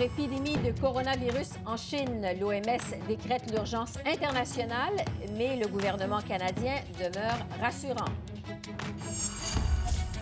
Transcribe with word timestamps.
Épidémie 0.00 0.56
de 0.56 0.78
coronavirus 0.80 1.50
en 1.66 1.76
Chine. 1.76 2.26
L'OMS 2.40 3.06
décrète 3.08 3.50
l'urgence 3.50 3.94
internationale, 4.06 5.04
mais 5.36 5.56
le 5.56 5.66
gouvernement 5.66 6.20
canadien 6.20 6.74
demeure 6.98 7.38
rassurant. 7.60 8.10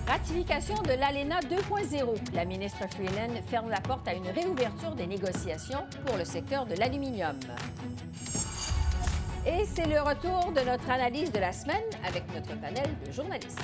Ratification 0.06 0.74
de 0.82 0.92
l'ALENA 0.92 1.40
2.0. 1.40 2.34
La 2.34 2.44
ministre 2.44 2.84
Freeland 2.90 3.34
ferme 3.48 3.70
la 3.70 3.80
porte 3.80 4.06
à 4.08 4.14
une 4.14 4.28
réouverture 4.28 4.94
des 4.94 5.06
négociations 5.06 5.84
pour 6.06 6.16
le 6.16 6.24
secteur 6.24 6.66
de 6.66 6.74
l'aluminium. 6.74 7.38
Et 9.46 9.64
c'est 9.64 9.86
le 9.86 10.00
retour 10.00 10.52
de 10.52 10.60
notre 10.60 10.90
analyse 10.90 11.32
de 11.32 11.38
la 11.38 11.52
semaine 11.52 11.84
avec 12.06 12.24
notre 12.34 12.58
panel 12.60 12.88
de 13.06 13.10
journalistes. 13.10 13.58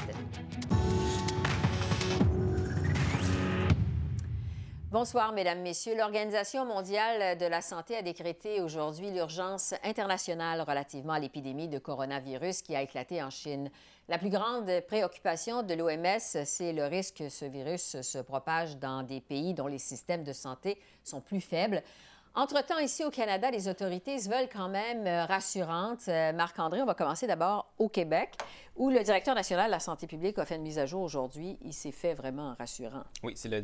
Bonsoir, 4.92 5.32
Mesdames, 5.32 5.62
Messieurs. 5.62 5.96
L'Organisation 5.96 6.64
mondiale 6.64 7.36
de 7.38 7.46
la 7.46 7.60
santé 7.60 7.96
a 7.96 8.02
décrété 8.02 8.60
aujourd'hui 8.60 9.10
l'urgence 9.10 9.74
internationale 9.82 10.60
relativement 10.60 11.14
à 11.14 11.18
l'épidémie 11.18 11.66
de 11.66 11.80
coronavirus 11.80 12.62
qui 12.62 12.77
a 12.77 12.82
éclaté 12.82 13.20
en 13.20 13.28
Chine. 13.28 13.68
La 14.08 14.16
plus 14.16 14.30
grande 14.30 14.70
préoccupation 14.86 15.64
de 15.64 15.74
l'OMS, 15.74 16.44
c'est 16.44 16.72
le 16.72 16.84
risque 16.84 17.16
que 17.16 17.28
ce 17.28 17.44
virus 17.44 18.00
se 18.00 18.19
propage 18.19 18.77
dans 18.77 19.02
des 19.02 19.20
pays 19.20 19.55
dont 19.55 19.66
les 19.66 19.80
systèmes 19.80 20.22
de 20.22 20.33
santé 20.33 20.78
sont 21.02 21.20
plus 21.20 21.41
faibles. 21.41 21.83
Entre-temps, 22.39 22.79
ici 22.81 23.03
au 23.03 23.09
Canada, 23.09 23.51
les 23.51 23.67
autorités 23.67 24.19
se 24.19 24.29
veulent 24.29 24.51
quand 24.53 24.69
même 24.69 25.06
euh, 25.06 25.25
rassurantes. 25.25 26.06
Euh, 26.09 26.34
Marc-André, 26.34 26.83
on 26.83 26.84
va 26.84 26.92
commencer 26.92 27.27
d'abord 27.27 27.73
au 27.79 27.89
Québec, 27.89 28.37
où 28.77 28.91
le 28.91 29.03
directeur 29.03 29.34
national 29.34 29.69
de 29.69 29.70
la 29.70 29.81
santé 29.81 30.06
publique 30.06 30.39
a 30.39 30.45
fait 30.45 30.57
une 30.57 30.62
mise 30.62 30.79
à 30.79 30.84
jour 30.84 31.01
aujourd'hui. 31.01 31.57
Il 31.62 31.73
s'est 31.73 31.92
fait 31.92 32.12
vraiment 32.12 32.55
rassurant. 32.59 33.05
Oui, 33.23 33.33
c'est 33.37 33.48
le 33.48 33.62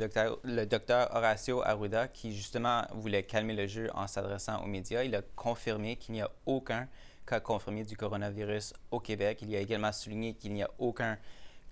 docteur, 0.65 1.15
Horacio 1.15 1.61
Arruda 1.63 2.09
qui, 2.09 2.35
justement, 2.35 2.85
voulait 2.95 3.25
calmer 3.25 3.53
le 3.53 3.67
jeu 3.67 3.91
en 3.93 4.07
s'adressant 4.07 4.65
aux 4.65 4.69
médias. 4.69 5.03
Il 5.03 5.15
a 5.15 5.21
confirmé 5.37 5.97
qu'il 5.97 6.15
n'y 6.15 6.23
a 6.23 6.31
aucun 6.47 6.89
cas 7.27 7.41
confirmé 7.41 7.85
du 7.85 7.99
coronavirus 7.99 8.73
au 8.91 9.01
Québec. 9.01 9.41
Il 9.43 9.55
a 9.55 9.61
également 9.61 9.93
souligné 9.93 10.33
qu'il 10.33 10.55
n'y 10.55 10.63
a 10.63 10.71
aucun 10.79 11.19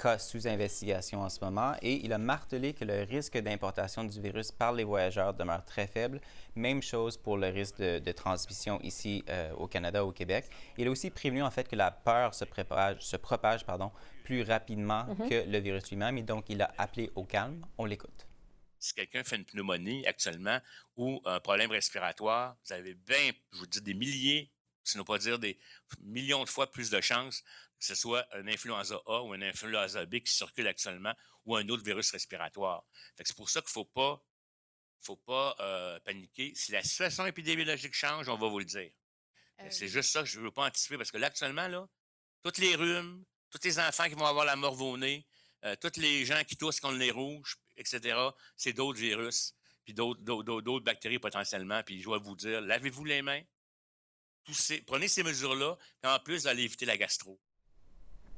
cas 0.01 0.19
sous 0.19 0.48
investigation 0.48 1.20
en 1.20 1.29
ce 1.29 1.41
moment 1.45 1.75
et 1.83 2.05
il 2.05 2.12
a 2.12 2.19
martelé 2.19 2.73
que 2.73 2.84
le 2.84 3.03
risque 3.03 3.37
d'importation 3.39 4.05
du 4.05 4.20
virus 4.20 4.51
par 4.51 4.73
les 4.73 4.84
voyageurs 4.84 5.34
demeure 5.34 5.65
très 5.65 5.87
faible. 5.87 6.20
Même 6.55 6.83
chose 6.83 7.17
pour 7.17 7.37
le 7.37 7.48
risque 7.48 7.79
de, 7.79 8.12
transmission 8.12 8.81
ici 8.83 9.25
euh, 9.28 9.53
au 9.53 9.69
Canada, 9.69 10.05
au 10.05 10.12
Québec. 10.12 10.47
Il 10.78 10.89
a 10.89 10.91
aussi 10.91 11.11
prévenu 11.11 11.43
en 11.43 11.51
fait 11.51 11.69
que 11.69 11.77
la 11.77 11.91
peur 11.91 12.34
se, 12.34 12.45
propage, 12.45 13.03
se 13.03 13.17
propage 13.17 13.65
pardon, 13.65 13.93
plus 14.25 14.43
rapidement 14.43 15.05
mm-hmm. 15.05 15.28
que 15.28 15.51
le 15.51 15.59
virus 15.59 15.91
lui-même 15.91 16.17
et 16.19 16.23
donc 16.23 16.47
il 16.48 16.62
a 16.62 16.73
appelé 16.78 17.11
au 17.15 17.25
calme. 17.25 17.65
On 17.78 17.84
l'écoute. 17.84 18.27
Si 18.78 18.95
quelqu'un 18.95 19.23
fait 19.23 19.37
une 19.37 19.45
pneumonie 19.45 20.06
actuellement 20.06 20.59
ou 20.97 21.21
un 21.27 21.41
problème 21.41 21.71
respiratoire, 21.71 22.56
vous 22.65 22.73
avez 22.73 22.95
bien, 22.95 23.33
je 23.53 23.59
vous 23.59 23.67
dis, 23.67 23.83
des 23.83 23.95
milliers, 23.95 24.51
sinon 24.83 25.05
pas 25.05 25.19
dire 25.19 25.39
des 25.39 25.59
millions 26.01 26.45
de 26.45 26.48
fois 26.48 26.71
plus 26.71 26.89
de 26.91 27.01
chances 27.01 27.45
que 27.81 27.86
ce 27.86 27.95
soit 27.95 28.27
un 28.33 28.47
influenza 28.47 29.00
A 29.06 29.23
ou 29.23 29.33
un 29.33 29.41
influenza 29.41 30.05
B 30.05 30.20
qui 30.20 30.33
circule 30.33 30.67
actuellement 30.67 31.14
ou 31.47 31.56
un 31.56 31.67
autre 31.70 31.83
virus 31.83 32.11
respiratoire. 32.11 32.84
C'est 33.17 33.34
pour 33.34 33.48
ça 33.48 33.62
qu'il 33.62 33.69
ne 33.69 33.72
faut 33.72 33.84
pas, 33.87 34.22
faut 35.00 35.16
pas 35.16 35.56
euh, 35.60 35.99
paniquer. 36.00 36.53
Si 36.54 36.72
la 36.72 36.82
situation 36.82 37.25
épidémiologique 37.27 37.94
change, 37.94 38.28
on 38.28 38.37
va 38.37 38.49
vous 38.49 38.59
le 38.59 38.66
dire. 38.66 38.93
Euh, 39.60 39.69
c'est 39.71 39.88
juste 39.88 40.12
ça 40.12 40.21
que 40.21 40.28
je 40.28 40.38
ne 40.38 40.44
veux 40.44 40.50
pas 40.50 40.66
anticiper 40.66 40.99
parce 40.99 41.10
que 41.10 41.16
là, 41.16 41.28
actuellement, 41.28 41.69
là, 41.69 41.88
toutes 42.43 42.59
les 42.59 42.77
rhumes, 42.77 43.25
tous 43.50 43.60
les 43.65 43.78
enfants 43.78 44.09
qui 44.09 44.15
vont 44.15 44.27
avoir 44.27 44.44
la 44.44 44.56
morve 44.56 44.83
au 44.83 44.99
nez, 44.99 45.27
euh, 45.65 45.75
tous 45.81 45.99
les 45.99 46.27
gens 46.27 46.43
qui 46.44 46.56
toussent 46.56 46.81
contre 46.81 46.99
les 46.99 47.10
rouges, 47.10 47.59
etc., 47.77 48.19
c'est 48.56 48.75
d'autres 48.75 48.99
virus, 48.99 49.54
puis 49.84 49.94
d'autres 49.94 50.81
bactéries 50.81 51.19
potentiellement. 51.19 51.83
Puis 51.83 51.99
je 52.00 52.04
dois 52.04 52.19
vous 52.19 52.37
dire, 52.37 52.60
lavez-vous 52.60 53.04
les 53.06 53.22
mains, 53.22 53.43
prenez 54.87 55.09
ces 55.09 55.22
mesures-là, 55.22 55.78
et 56.04 56.06
en 56.06 56.19
plus, 56.19 56.47
allez 56.47 56.65
éviter 56.65 56.84
la 56.84 56.99
gastro. 56.99 57.41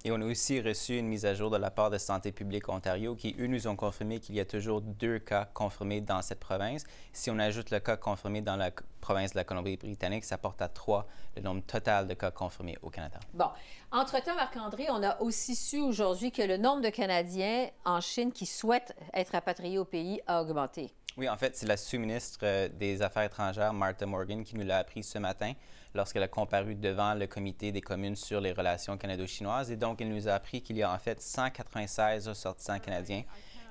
Et 0.05 0.11
on 0.11 0.21
a 0.21 0.25
aussi 0.25 0.61
reçu 0.61 0.99
une 0.99 1.07
mise 1.07 1.25
à 1.25 1.35
jour 1.35 1.49
de 1.49 1.57
la 1.57 1.71
part 1.71 1.89
de 1.89 1.97
Santé 1.97 2.33
publique 2.33 2.69
Ontario 2.69 3.15
qui, 3.15 3.37
eux, 3.39 3.47
nous 3.47 3.69
ont 3.69 3.77
confirmé 3.77 4.19
qu'il 4.19 4.35
y 4.35 4.41
a 4.41 4.45
toujours 4.45 4.81
deux 4.81 5.21
cas 5.21 5.49
confirmés 5.55 6.01
dans 6.01 6.21
cette 6.23 6.41
province. 6.41 6.83
Si 7.13 7.31
on 7.31 7.39
ajoute 7.39 7.71
le 7.71 7.79
cas 7.79 7.97
confirmé 7.97 8.41
dans 8.41 8.57
la 8.57 8.73
province 9.01 9.33
de 9.33 9.37
la 9.37 9.45
Colombie-Britannique, 9.45 10.25
ça 10.25 10.39
porte 10.39 10.61
à 10.61 10.67
trois 10.67 11.07
le 11.37 11.43
nombre 11.43 11.63
total 11.63 12.09
de 12.09 12.15
cas 12.15 12.33
confirmés 12.33 12.77
au 12.83 12.91
Canada. 12.91 13.21
Bon. 13.33 13.47
Entre-temps, 13.93 14.35
Marc-André, 14.35 14.87
on 14.91 15.05
a 15.05 15.21
aussi 15.21 15.55
su 15.55 15.79
aujourd'hui 15.79 16.33
que 16.33 16.43
le 16.43 16.57
nombre 16.57 16.83
de 16.83 16.91
Canadiens 16.91 17.69
en 17.85 18.01
Chine 18.01 18.33
qui 18.33 18.47
souhaitent 18.47 18.97
être 19.15 19.31
rapatriés 19.31 19.79
au 19.79 19.85
pays 19.85 20.21
a 20.27 20.43
augmenté. 20.43 20.91
Oui, 21.17 21.29
en 21.29 21.37
fait, 21.37 21.55
c'est 21.57 21.67
la 21.67 21.77
sous-ministre 21.77 22.41
euh, 22.43 22.69
des 22.69 23.03
Affaires 23.03 23.25
étrangères, 23.25 23.73
Martha 23.73 24.07
Morgan, 24.07 24.43
qui 24.43 24.57
nous 24.57 24.65
l'a 24.65 24.79
appris 24.79 25.03
ce 25.05 25.19
matin 25.19 25.53
lorsqu'elle 25.95 26.23
a 26.23 26.29
comparu 26.29 26.75
devant 26.75 27.15
le 27.15 27.27
comité 27.27 27.73
des 27.73 27.81
communes 27.81 28.17
sur 28.17 28.41
les 28.41 28.53
relations 28.53 28.97
canado-chinoises. 28.97 29.71
Et 29.71 29.77
donc, 29.77 30.01
elle 30.01 30.09
nous 30.09 30.29
a 30.29 30.33
appris 30.33 30.63
qu'il 30.63 30.77
y 30.77 30.83
a 30.83 30.93
en 30.93 30.99
fait 30.99 31.21
196 31.21 32.29
ressortissants 32.29 32.79
canadiens 32.79 33.25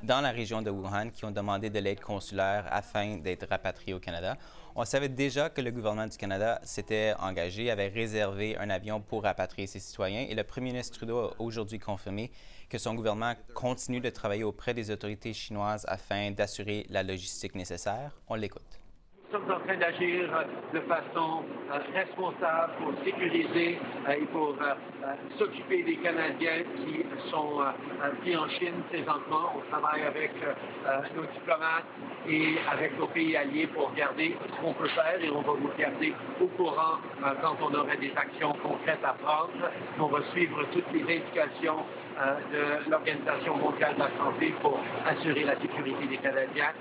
dans 0.03 0.21
la 0.21 0.31
région 0.31 0.61
de 0.61 0.69
Wuhan 0.69 1.09
qui 1.11 1.25
ont 1.25 1.31
demandé 1.31 1.69
de 1.69 1.79
l'aide 1.79 1.99
consulaire 1.99 2.65
afin 2.71 3.17
d'être 3.17 3.47
rapatriés 3.47 3.93
au 3.93 3.99
Canada. 3.99 4.37
On 4.75 4.85
savait 4.85 5.09
déjà 5.09 5.49
que 5.49 5.61
le 5.61 5.71
gouvernement 5.71 6.07
du 6.07 6.17
Canada 6.17 6.59
s'était 6.63 7.13
engagé, 7.19 7.69
avait 7.69 7.89
réservé 7.89 8.57
un 8.57 8.69
avion 8.69 9.01
pour 9.01 9.23
rapatrier 9.23 9.67
ses 9.67 9.79
citoyens 9.79 10.25
et 10.27 10.33
le 10.33 10.43
premier 10.43 10.71
ministre 10.71 10.97
Trudeau 10.97 11.19
a 11.19 11.35
aujourd'hui 11.39 11.77
confirmé 11.77 12.31
que 12.69 12.77
son 12.77 12.95
gouvernement 12.95 13.33
continue 13.53 13.99
de 13.99 14.09
travailler 14.09 14.43
auprès 14.43 14.73
des 14.73 14.89
autorités 14.91 15.33
chinoises 15.33 15.85
afin 15.89 16.31
d'assurer 16.31 16.85
la 16.89 17.03
logistique 17.03 17.53
nécessaire. 17.53 18.17
On 18.29 18.35
l'écoute. 18.35 18.81
Nous 19.31 19.40
sommes 19.40 19.52
en 19.56 19.59
train 19.66 19.78
d'agir 19.78 20.28
de 20.74 20.80
façon 20.81 21.44
euh, 21.72 21.78
responsable 21.96 22.74
pour 22.80 22.92
sécuriser 23.06 23.80
euh, 24.09 24.12
et 24.12 24.25
pour 24.25 24.58
euh, 24.59 25.14
s'occuper 25.40 25.84
des 25.84 25.96
Canadiens 25.97 26.64
qui 26.75 27.06
sont 27.30 27.62
pris 28.19 28.36
en 28.36 28.50
Chine 28.50 28.84
présentement. 28.90 29.53
On 29.56 29.62
travaille 29.72 30.03
avec 30.03 30.31
nos 31.16 31.22
diplomates 31.22 31.86
et 32.28 32.58
avec 32.69 33.00
nos 33.00 33.08
pays 33.08 33.38
alliés 33.38 33.68
pour 33.68 33.92
regarder 33.92 34.36
ce 34.47 34.62
qu'on 34.62 34.74
peut 34.74 34.90
faire 34.90 35.18
et 35.22 35.30
on 35.30 35.42
va 35.42 35.53
vous 35.53 35.72
garder 35.80 36.13
au 36.42 36.48
courant 36.48 36.98
quand 37.42 37.56
on 37.62 37.74
aurait 37.74 37.98
des 37.98 38.12
actions 38.18 38.53
concrètes 38.62 39.03
à 39.06 39.13
prendre. 39.13 39.72
On 39.98 40.08
va 40.08 40.24
suivre 40.31 40.62
toutes 40.74 40.92
les 40.92 41.03
indications 41.03 41.86
de 42.52 42.90
l'Organisation 42.90 43.56
mondiale 43.56 43.96
de 43.96 44.00
la 44.00 44.09
santé 44.18 44.53
pour 44.62 44.78
assurer 45.08 45.46
la 45.46 45.56
sécurité 45.62 46.06
des 46.08 46.18
Canadiens. 46.18 46.74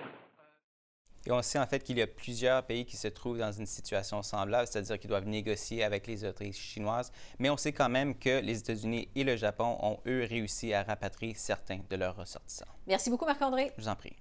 Et 1.26 1.32
on 1.32 1.42
sait 1.42 1.58
en 1.58 1.66
fait 1.66 1.81
qu'il 1.81 1.98
y 1.98 2.03
a 2.03 2.06
plusieurs 2.06 2.62
pays 2.62 2.86
qui 2.86 2.97
se 2.97 3.08
trouvent 3.08 3.38
dans 3.38 3.53
une 3.53 3.66
situation 3.66 4.22
semblable, 4.22 4.66
c'est-à-dire 4.66 4.98
qu'ils 4.98 5.10
doivent 5.10 5.26
négocier 5.26 5.84
avec 5.84 6.06
les 6.06 6.25
autorités 6.25 6.58
chinoises, 6.58 7.12
mais 7.38 7.50
on 7.50 7.56
sait 7.56 7.72
quand 7.72 7.91
même 7.91 8.19
que 8.19 8.41
les 8.41 8.58
États-Unis 8.58 9.08
et 9.14 9.25
le 9.25 9.36
Japon 9.36 9.76
ont, 9.82 9.98
eux, 10.06 10.25
réussi 10.28 10.72
à 10.72 10.82
rapatrier 10.82 11.34
certains 11.34 11.81
de 11.88 11.97
leurs 11.97 12.16
ressortissants. 12.16 12.64
Merci 12.86 13.10
beaucoup, 13.10 13.26
Marc-André. 13.26 13.72
Je 13.76 13.82
vous 13.82 13.88
en 13.88 13.97
prie. 13.97 14.16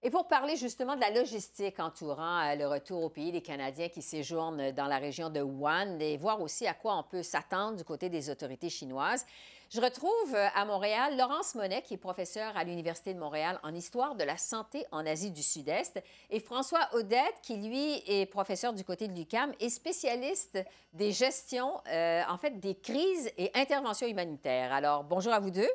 Et 0.00 0.10
pour 0.10 0.28
parler 0.28 0.54
justement 0.54 0.94
de 0.94 1.00
la 1.00 1.10
logistique 1.10 1.80
entourant 1.80 2.38
euh, 2.38 2.54
le 2.54 2.68
retour 2.68 3.02
au 3.02 3.08
pays 3.08 3.32
des 3.32 3.40
Canadiens 3.40 3.88
qui 3.88 4.00
séjournent 4.00 4.70
dans 4.70 4.86
la 4.86 4.98
région 4.98 5.28
de 5.28 5.40
Wuhan 5.40 5.98
et 5.98 6.16
voir 6.16 6.40
aussi 6.40 6.68
à 6.68 6.74
quoi 6.74 6.96
on 6.96 7.02
peut 7.02 7.24
s'attendre 7.24 7.76
du 7.78 7.82
côté 7.82 8.08
des 8.08 8.30
autorités 8.30 8.70
chinoises, 8.70 9.26
je 9.70 9.82
retrouve 9.82 10.34
euh, 10.34 10.48
à 10.54 10.64
Montréal 10.64 11.16
Laurence 11.18 11.54
Monet, 11.54 11.82
qui 11.82 11.94
est 11.94 11.98
professeur 11.98 12.56
à 12.56 12.64
l'Université 12.64 13.12
de 13.12 13.18
Montréal 13.18 13.60
en 13.62 13.74
histoire 13.74 14.14
de 14.14 14.24
la 14.24 14.38
santé 14.38 14.86
en 14.92 15.04
Asie 15.04 15.30
du 15.30 15.42
Sud-Est, 15.42 16.02
et 16.30 16.40
François 16.40 16.88
Audette, 16.94 17.34
qui 17.42 17.56
lui 17.56 18.02
est 18.06 18.24
professeur 18.26 18.72
du 18.72 18.82
côté 18.82 19.08
de 19.08 19.12
l'UCAM 19.12 19.52
et 19.60 19.68
spécialiste 19.68 20.58
des 20.94 21.12
gestions, 21.12 21.82
euh, 21.88 22.22
en 22.28 22.38
fait, 22.38 22.58
des 22.60 22.76
crises 22.76 23.30
et 23.36 23.50
interventions 23.54 24.06
humanitaires. 24.06 24.72
Alors, 24.72 25.04
bonjour 25.04 25.34
à 25.34 25.40
vous 25.40 25.50
deux. 25.50 25.70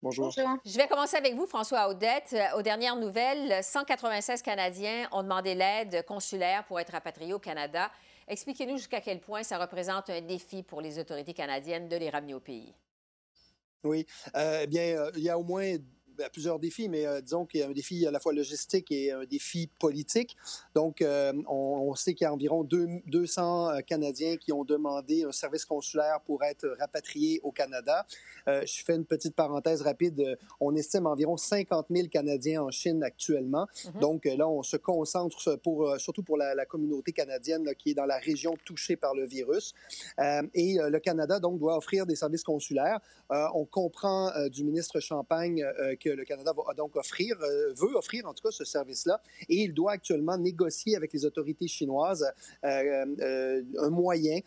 Bonjour. 0.00 0.30
Je 0.30 0.76
vais 0.76 0.86
commencer 0.86 1.16
avec 1.16 1.34
vous, 1.34 1.46
François 1.46 1.88
Audette. 1.88 2.34
Euh, 2.34 2.58
aux 2.58 2.62
dernières 2.62 2.96
nouvelles, 2.96 3.64
196 3.64 4.42
Canadiens 4.42 5.08
ont 5.10 5.24
demandé 5.24 5.56
l'aide 5.56 6.04
consulaire 6.06 6.64
pour 6.64 6.78
être 6.78 6.90
rapatriés 6.90 7.34
au 7.34 7.40
Canada. 7.40 7.90
Expliquez-nous 8.28 8.76
jusqu'à 8.76 9.00
quel 9.00 9.20
point 9.20 9.42
ça 9.42 9.58
représente 9.58 10.08
un 10.10 10.20
défi 10.20 10.62
pour 10.62 10.80
les 10.80 11.00
autorités 11.00 11.34
canadiennes 11.34 11.88
de 11.88 11.96
les 11.96 12.08
ramener 12.08 12.34
au 12.34 12.40
pays. 12.40 12.72
Oui. 13.84 14.06
Euh, 14.36 14.60
eh 14.62 14.66
bien, 14.66 14.82
euh, 14.96 15.10
il 15.16 15.22
y 15.22 15.28
a 15.30 15.38
au 15.38 15.42
moins 15.44 15.76
ben, 16.16 16.28
plusieurs 16.30 16.58
défis, 16.58 16.88
mais 16.88 17.06
euh, 17.06 17.20
disons 17.20 17.46
qu'il 17.46 17.60
y 17.60 17.62
a 17.62 17.68
un 17.68 17.72
défi 17.72 18.06
à 18.06 18.10
la 18.10 18.20
fois 18.20 18.32
logistique 18.32 18.90
et 18.90 19.12
un 19.12 19.24
défi 19.24 19.68
politique. 19.78 20.36
Donc, 20.74 21.00
euh, 21.00 21.32
on, 21.48 21.94
sait 21.94 22.14
qu'il 22.14 22.24
y 22.24 22.28
a 22.28 22.32
environ 22.32 22.64
200 22.64 23.70
euh, 23.70 23.80
Canadiens 23.80 24.36
qui 24.36 24.52
ont 24.52 24.64
demandé 24.64 25.24
un 25.24 25.32
service 25.32 25.64
consulaire 25.64 26.20
pour 26.24 26.42
être 26.44 26.66
rapatriés 26.78 27.40
au 27.42 27.52
Canada. 27.52 28.06
je 28.46 28.82
fais 28.84 28.94
une 28.94 29.04
petite 29.04 29.34
parenthèse 29.34 29.82
rapide. 29.82 30.36
On 30.60 30.74
estime 30.74 31.06
environ 31.06 31.36
50 31.36 31.86
000 31.90 32.08
Canadiens 32.08 32.62
en 32.62 32.70
Chine 32.70 33.02
actuellement. 33.02 33.66
Mm-hmm. 33.74 34.00
Donc, 34.00 34.24
là, 34.24 34.48
on 34.48 34.62
se 34.62 34.76
concentre 34.76 35.56
pour, 35.56 35.94
surtout 35.98 36.22
pour 36.22 36.36
la, 36.36 36.66
communauté 36.66 37.12
canadienne 37.12 37.74
qui 37.78 37.90
est 37.90 37.94
dans 37.94 38.06
la 38.06 38.18
région 38.18 38.54
touchée 38.64 38.96
par 38.96 39.14
le 39.14 39.26
virus. 39.26 39.74
et 40.54 40.78
le 40.78 40.98
Canada, 40.98 41.38
donc, 41.38 41.58
doit 41.58 41.76
offrir 41.76 42.06
des 42.06 42.16
services 42.16 42.44
consulaires. 42.44 43.00
on 43.30 43.64
comprend 43.64 44.30
du 44.48 44.64
ministre 44.64 45.00
Champagne 45.00 45.64
que 46.02 46.10
le 46.10 46.24
Canada 46.24 46.52
va 46.54 46.74
donc 46.74 46.96
offrir, 46.96 47.36
euh, 47.40 47.72
veut 47.74 47.94
offrir 47.96 48.26
en 48.26 48.34
tout 48.34 48.42
cas 48.42 48.50
ce 48.50 48.64
service-là. 48.64 49.20
Et 49.48 49.56
il 49.56 49.74
doit 49.74 49.92
actuellement 49.92 50.36
négocier 50.36 50.96
avec 50.96 51.12
les 51.12 51.24
autorités 51.24 51.68
chinoises 51.68 52.30
euh, 52.64 53.06
euh, 53.20 53.62
un 53.78 53.90
moyen 53.90 54.40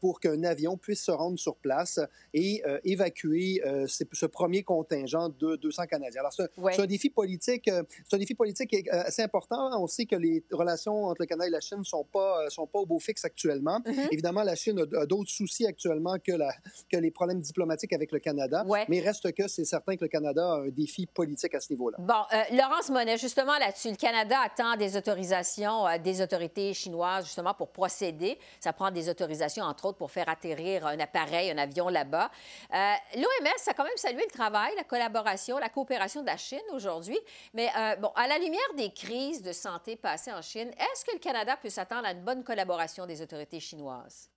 pour 0.00 0.20
qu'un 0.20 0.42
avion 0.44 0.76
puisse 0.76 1.02
se 1.02 1.10
rendre 1.10 1.38
sur 1.38 1.56
place 1.56 2.00
et 2.34 2.62
évacuer 2.84 3.62
ce 3.86 4.26
premier 4.26 4.62
contingent 4.62 5.28
de 5.28 5.56
200 5.56 5.86
Canadiens. 5.86 6.20
Alors, 6.20 6.32
c'est 6.32 6.80
un, 6.80 6.86
défi 6.86 7.10
politique, 7.10 7.64
c'est 7.64 8.16
un 8.16 8.18
défi 8.18 8.34
politique 8.34 8.88
assez 8.90 9.22
important. 9.22 9.80
On 9.80 9.86
sait 9.86 10.06
que 10.06 10.16
les 10.16 10.44
relations 10.50 11.04
entre 11.04 11.22
le 11.22 11.26
Canada 11.26 11.48
et 11.48 11.50
la 11.50 11.60
Chine 11.60 11.78
ne 11.78 11.84
sont 11.84 12.04
pas, 12.04 12.48
sont 12.50 12.66
pas 12.66 12.80
au 12.80 12.86
beau 12.86 12.98
fixe 12.98 13.24
actuellement. 13.24 13.80
Mm-hmm. 13.80 14.08
Évidemment, 14.12 14.42
la 14.42 14.54
Chine 14.54 14.80
a, 14.80 15.06
d'autres 15.06 15.30
soucis 15.30 15.66
actuellement 15.66 16.18
que, 16.18 16.32
la, 16.32 16.52
que 16.90 16.96
les 16.96 17.10
problèmes 17.10 17.40
diplomatiques 17.40 17.92
avec 17.92 18.12
le 18.12 18.18
Canada. 18.18 18.64
Mais 18.88 19.00
reste 19.00 19.32
que 19.32 19.48
c'est 19.48 19.64
certain 19.64 19.96
que 19.96 20.04
le 20.04 20.08
Canada 20.08 20.44
a 20.44 20.56
un 20.60 20.68
défi 20.68 20.97
politique 21.06 21.54
à 21.54 21.60
ce 21.60 21.72
niveau-là. 21.72 21.98
Bon, 22.00 22.24
euh, 22.32 22.42
Laurence 22.52 22.90
Monet, 22.90 23.18
justement 23.18 23.56
là-dessus, 23.58 23.90
le 23.90 23.96
Canada 23.96 24.38
attend 24.44 24.76
des 24.76 24.96
autorisations 24.96 25.86
euh, 25.86 25.98
des 25.98 26.20
autorités 26.20 26.74
chinoises 26.74 27.26
justement 27.26 27.54
pour 27.54 27.70
procéder. 27.70 28.38
Ça 28.60 28.72
prend 28.72 28.90
des 28.90 29.08
autorisations, 29.08 29.64
entre 29.64 29.86
autres, 29.86 29.98
pour 29.98 30.10
faire 30.10 30.28
atterrir 30.28 30.86
un 30.86 30.98
appareil, 31.00 31.50
un 31.50 31.58
avion 31.58 31.88
là-bas. 31.88 32.30
Euh, 32.74 32.94
L'OMS 33.16 33.68
a 33.68 33.74
quand 33.74 33.84
même 33.84 33.96
salué 33.96 34.22
le 34.22 34.30
travail, 34.30 34.72
la 34.76 34.84
collaboration, 34.84 35.58
la 35.58 35.68
coopération 35.68 36.22
de 36.22 36.26
la 36.26 36.36
Chine 36.36 36.58
aujourd'hui. 36.72 37.18
Mais 37.54 37.68
bon, 38.00 38.10
à 38.14 38.26
la 38.26 38.38
lumière 38.38 38.60
des 38.76 38.90
crises 38.90 39.42
de 39.42 39.52
santé 39.52 39.96
passées 39.96 40.32
en 40.32 40.42
Chine, 40.42 40.70
est-ce 40.78 41.04
que 41.04 41.12
le 41.12 41.18
Canada 41.18 41.56
peut 41.60 41.70
s'attendre 41.70 42.06
à 42.06 42.12
une 42.12 42.22
bonne 42.22 42.44
collaboration 42.44 43.06
des 43.06 43.22
autorités 43.22 43.60
chinoises? 43.60 44.30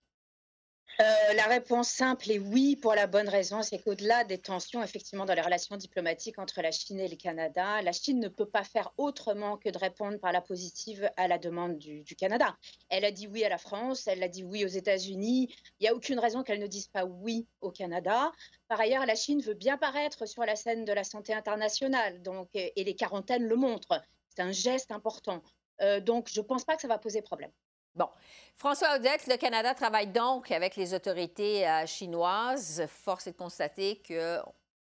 Euh, 1.02 1.34
la 1.34 1.46
réponse 1.46 1.88
simple 1.88 2.30
est 2.30 2.38
oui, 2.38 2.76
pour 2.76 2.94
la 2.94 3.08
bonne 3.08 3.28
raison, 3.28 3.64
c'est 3.64 3.80
qu'au-delà 3.80 4.24
des 4.24 4.38
tensions, 4.38 4.84
effectivement, 4.84 5.26
dans 5.26 5.34
les 5.34 5.42
relations 5.42 5.76
diplomatiques 5.76 6.38
entre 6.38 6.62
la 6.62 6.72
Chine 6.72 7.00
et 7.00 7.08
le 7.08 7.16
Canada, 7.16 7.82
la 7.82 7.92
Chine 7.92 8.20
ne 8.20 8.28
peut 8.28 8.46
pas 8.46 8.64
faire 8.64 8.94
autrement 8.98 9.58
que 9.58 9.70
de 9.70 9.80
répondre 9.80 10.20
par 10.20 10.32
la 10.32 10.42
positive 10.42 11.10
à 11.18 11.28
la 11.28 11.40
demande 11.40 11.80
du, 11.80 12.04
Canada. 12.16 12.56
Elle 12.90 13.04
a 13.04 13.10
dit 13.10 13.26
oui 13.26 13.44
à 13.44 13.50
la 13.50 13.58
France, 13.58 14.06
elle 14.06 14.22
a 14.22 14.28
dit 14.28 14.44
oui 14.44 14.64
aux 14.64 14.68
États-Unis. 14.68 15.52
Il 15.80 15.84
n'y 15.84 15.88
a 15.88 15.96
aucune 15.96 16.20
raison 16.20 16.44
qu'elle 16.44 16.60
ne 16.60 16.68
dise 16.68 16.88
pas 16.88 17.06
oui 17.06 17.48
au 17.62 17.72
Canada. 17.72 18.32
Par 18.68 18.80
ailleurs, 18.80 19.08
la 19.08 19.16
Chine 19.16 19.42
veut 19.42 19.56
bien 19.56 19.78
paraître 19.78 20.28
sur 20.28 20.46
la 20.46 20.56
scène 20.56 20.86
de 20.86 20.94
la 20.94 21.04
santé 21.04 21.34
internationale, 21.34 22.22
donc, 22.22 22.50
et 22.54 22.84
les 22.84 22.96
quarantaines 22.96 23.48
le 23.48 23.56
montrent. 23.56 24.04
C'est 24.30 24.44
un 24.44 24.52
geste 24.52 24.92
important. 24.92 25.42
Euh, 25.82 26.00
donc, 26.00 26.30
je 26.32 26.42
ne 26.42 26.46
pense 26.46 26.64
pas 26.64 26.76
que 26.76 26.82
ça 26.84 26.88
va 26.88 27.00
poser 27.00 27.24
problème. 27.24 27.52
Bon. 27.96 28.08
François 28.56 28.96
Odette, 28.96 29.28
le 29.28 29.38
Canada 29.38 29.74
travaille 29.74 30.08
donc 30.08 30.52
avec 30.52 30.76
les 30.76 30.94
autorités 30.94 31.68
euh, 31.68 31.86
chinoises. 31.86 32.86
Force 32.88 33.28
est 33.28 33.32
de 33.32 33.38
constater 33.38 33.98
que 33.98 34.38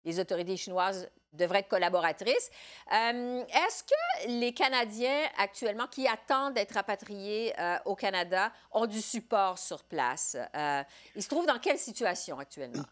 les 0.03 0.19
autorités 0.19 0.57
chinoises 0.57 1.09
devraient 1.33 1.59
être 1.59 1.69
collaboratrices. 1.69 2.49
Euh, 2.91 3.43
est-ce 3.43 3.83
que 3.83 4.27
les 4.27 4.53
Canadiens 4.53 5.23
actuellement 5.37 5.87
qui 5.87 6.07
attendent 6.07 6.55
d'être 6.55 6.73
rapatriés 6.73 7.53
euh, 7.59 7.77
au 7.85 7.95
Canada 7.95 8.51
ont 8.71 8.87
du 8.87 9.01
support 9.01 9.59
sur 9.59 9.83
place? 9.83 10.35
ils 11.15 11.23
se 11.23 11.29
trouvent 11.29 11.45
dans 11.45 11.59
quelle 11.59 11.79
situation 11.79 12.39
actuellement? 12.39 12.83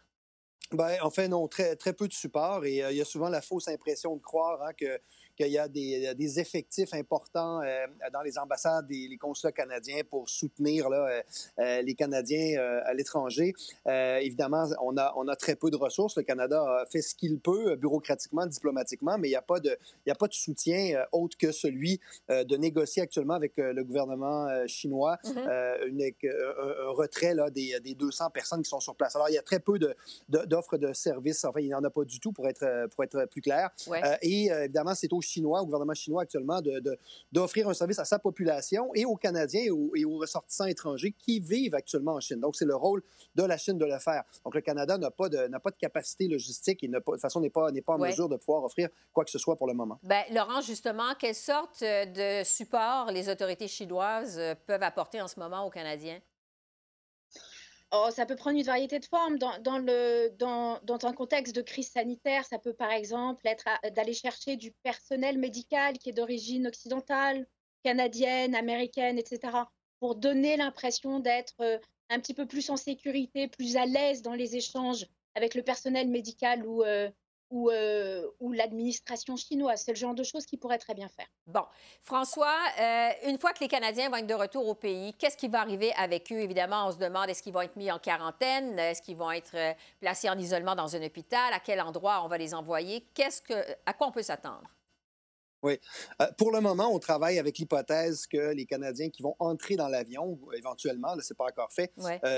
Ben, 0.70 0.98
en 1.02 1.10
fait, 1.10 1.28
non, 1.28 1.48
très, 1.48 1.76
très 1.76 1.92
peu 1.92 2.06
de 2.06 2.12
support 2.12 2.64
et 2.64 2.78
il 2.90 2.96
y 2.96 3.00
a 3.00 3.04
souvent 3.04 3.30
la 3.30 3.40
fausse 3.40 3.68
impression 3.68 4.14
de 4.14 4.22
croire 4.22 4.62
hein, 4.62 4.72
que 4.74 5.00
qu'il 5.38 5.52
y 5.52 5.58
a 5.58 5.68
des, 5.68 6.14
des 6.14 6.40
effectifs 6.40 6.92
importants 6.92 7.62
euh, 7.62 7.86
dans 8.12 8.22
les 8.22 8.38
ambassades 8.38 8.90
et 8.90 9.08
les 9.08 9.16
consulats 9.16 9.52
canadiens 9.52 10.02
pour 10.08 10.28
soutenir 10.28 10.88
là, 10.88 11.06
euh, 11.06 11.22
euh, 11.60 11.82
les 11.82 11.94
Canadiens 11.94 12.58
à 12.84 12.94
l'étranger. 12.94 13.54
évidemment, 13.86 14.66
on 14.82 14.96
a, 14.96 15.12
on 15.16 15.28
a 15.28 15.36
très 15.36 15.56
peu 15.56 15.70
de 15.70 15.76
ressources. 15.76 16.16
Le 16.16 16.22
Canada 16.22 16.84
fait 16.90 17.02
ce 17.02 17.14
qu'il 17.14 17.38
peut, 17.38 17.76
bureaucratiquement, 17.76 18.46
diplomatiquement, 18.46 19.18
mais 19.18 19.28
il 19.28 19.32
n'y 19.32 19.36
a, 19.36 19.42
pas 19.42 19.60
de, 19.60 19.76
il 20.06 20.08
y 20.08 20.12
a 20.12 20.14
pas 20.14 20.28
de 20.28 20.32
soutien 20.32 21.04
autre 21.12 21.36
que 21.36 21.52
celui 21.52 22.00
de 22.28 22.56
négocier 22.56 23.02
actuellement 23.02 23.34
avec 23.34 23.54
le 23.56 23.82
gouvernement 23.84 24.66
chinois 24.66 25.18
mm-hmm. 25.24 26.14
un, 26.34 26.90
retrait 26.90 27.34
là, 27.34 27.50
des, 27.50 27.78
des, 27.80 27.94
200 27.94 28.30
personnes 28.30 28.62
qui 28.62 28.70
sont 28.70 28.80
sur 28.80 28.94
place. 28.94 29.14
Alors, 29.16 29.28
il 29.28 29.34
y 29.34 29.38
a 29.38 29.42
très 29.42 29.60
peu 29.60 29.78
d'offres 30.28 30.78
de, 30.78 30.88
de, 30.88 30.92
services. 30.92 31.44
Enfin, 31.44 31.60
il 31.60 31.66
n'y 31.66 31.74
en 31.74 31.84
a 31.84 31.90
pas 31.90 32.04
du 32.04 32.20
tout, 32.20 32.32
pour 32.32 32.48
être, 32.48 32.88
pour 32.94 33.04
être 33.04 33.26
plus 33.26 33.42
clair. 33.42 33.70
et 34.22 34.46
évidemment, 34.46 34.94
c'est 34.94 35.12
au 35.12 35.20
chinois, 35.28 35.62
au 35.62 35.64
gouvernement 35.64 35.94
chinois 35.94 36.22
actuellement, 36.22 36.60
d'offrir 37.32 37.66
de, 37.66 37.70
un 37.70 37.74
service 37.74 37.98
à 37.98 38.04
sa 38.04 38.18
population 38.18 38.90
et 38.94 39.04
aux 39.04 39.16
Canadiens 39.16 39.62
et 39.62 39.70
aux, 40.04 40.18
ressortissants 40.18 40.64
étrangers 40.64 41.14
qui 41.18 41.38
vivent 41.38 41.74
actuellement 41.74 42.14
en 42.14 42.20
Chine. 42.20 42.40
Donc, 42.40 42.56
c'est 42.56 42.64
le 42.64 42.74
rôle 42.74 43.02
de 43.34 43.42
la 43.44 43.56
Chine 43.56 43.78
de 43.78 43.84
le 43.84 43.98
faire. 43.98 44.24
Donc, 44.44 44.54
le 44.54 44.60
Canada 44.60 44.98
n'a 44.98 45.10
pas, 45.10 45.28
de, 45.28 45.58
pas 45.58 45.70
de 45.70 45.76
capacité 45.76 46.26
logistique 46.26 46.82
et 46.82 46.88
de 46.88 46.98
toute 46.98 47.20
façon 47.20 47.40
n'est 47.40 47.50
pas, 47.50 47.70
pas 47.86 47.94
en 47.94 47.98
mesure 47.98 48.28
de 48.28 48.36
pouvoir 48.36 48.64
offrir 48.64 48.88
quoi 49.12 49.24
que 49.24 49.30
ce 49.30 49.38
soit 49.38 49.56
pour 49.56 49.66
le 49.66 49.74
moment. 49.74 49.98
Bien, 50.02 50.24
Laurent, 50.32 50.60
justement, 50.60 51.14
quelle 51.18 51.34
sorte 51.34 51.82
de 51.82 52.42
support 52.44 53.12
les 53.12 53.28
autorités 53.28 53.68
chinoises 53.68 54.40
peuvent 54.66 54.82
apporter 54.82 55.20
en 55.20 55.28
ce 55.28 55.38
moment 55.38 55.64
aux 55.64 55.70
Canadiens? 55.70 56.20
Oh, 57.90 58.08
ça 58.10 58.26
peut 58.26 58.36
prendre 58.36 58.58
une 58.58 58.64
variété 58.64 58.98
de 58.98 59.06
formes. 59.06 59.38
Dans, 59.38 61.06
un 61.06 61.12
contexte 61.14 61.54
de 61.56 61.62
crise 61.62 61.90
sanitaire, 61.90 62.44
ça 62.44 62.58
peut 62.58 62.74
par 62.74 62.90
exemple 62.90 63.46
être 63.46 63.64
d'aller 63.94 64.12
chercher 64.12 64.56
du 64.56 64.72
personnel 64.82 65.38
médical 65.38 65.96
qui 65.98 66.10
est 66.10 66.12
d'origine 66.12 66.66
occidentale, 66.66 67.46
canadienne, 67.84 68.54
américaine, 68.54 69.18
etc., 69.18 69.64
pour 70.00 70.16
donner 70.16 70.56
l'impression 70.56 71.18
d'être 71.18 71.54
euh, 71.60 71.78
un 72.10 72.20
petit 72.20 72.34
peu 72.34 72.46
plus 72.46 72.70
en 72.70 72.76
sécurité, 72.76 73.48
plus 73.48 73.76
à 73.76 73.86
l'aise 73.86 74.22
dans 74.22 74.34
les 74.34 74.54
échanges 74.54 75.06
avec 75.34 75.54
le 75.54 75.62
personnel 75.62 76.08
médical 76.08 76.64
ou, 76.66 76.84
euh, 76.84 77.10
ou, 77.50 77.70
euh, 77.70 78.26
ou 78.40 78.52
l'administration 78.52 79.36
chinoise. 79.36 79.82
C'est 79.84 79.92
le 79.92 79.96
genre 79.96 80.14
de 80.14 80.22
choses 80.22 80.44
qu'ils 80.44 80.58
pourraient 80.58 80.78
très 80.78 80.94
bien 80.94 81.08
faire. 81.08 81.26
Bon. 81.46 81.64
François, 82.02 82.56
euh, 82.80 83.10
une 83.26 83.38
fois 83.38 83.52
que 83.52 83.60
les 83.60 83.68
Canadiens 83.68 84.10
vont 84.10 84.16
être 84.16 84.26
de 84.26 84.34
retour 84.34 84.66
au 84.66 84.74
pays, 84.74 85.14
qu'est-ce 85.14 85.36
qui 85.36 85.48
va 85.48 85.60
arriver 85.60 85.92
avec 85.96 86.30
eux? 86.32 86.40
Évidemment, 86.40 86.88
on 86.88 86.92
se 86.92 86.98
demande 86.98 87.28
est-ce 87.30 87.42
qu'ils 87.42 87.52
vont 87.52 87.62
être 87.62 87.76
mis 87.76 87.90
en 87.90 87.98
quarantaine? 87.98 88.78
Est-ce 88.78 89.02
qu'ils 89.02 89.16
vont 89.16 89.30
être 89.30 89.54
euh, 89.54 89.72
placés 90.00 90.28
en 90.28 90.38
isolement 90.38 90.74
dans 90.74 90.94
un 90.94 91.02
hôpital? 91.02 91.52
À 91.52 91.60
quel 91.60 91.80
endroit 91.80 92.22
on 92.24 92.28
va 92.28 92.38
les 92.38 92.54
envoyer? 92.54 93.06
Qu'est-ce 93.14 93.40
que, 93.42 93.54
à 93.86 93.92
quoi 93.94 94.08
on 94.08 94.12
peut 94.12 94.22
s'attendre? 94.22 94.68
Oui. 95.60 95.76
pour 96.36 96.52
le 96.52 96.60
moment, 96.60 96.88
on 96.92 97.00
travaille 97.00 97.36
avec 97.40 97.58
l'hypothèse 97.58 98.28
que 98.28 98.52
les 98.52 98.64
Canadiens 98.64 99.10
qui 99.10 99.24
vont 99.24 99.34
entrer 99.40 99.74
dans 99.74 99.88
l'avion, 99.88 100.38
éventuellement, 100.56 101.16
ce 101.20 101.32
n'est 101.32 101.36
pas 101.36 101.46
encore 101.46 101.72
fait, 101.72 101.92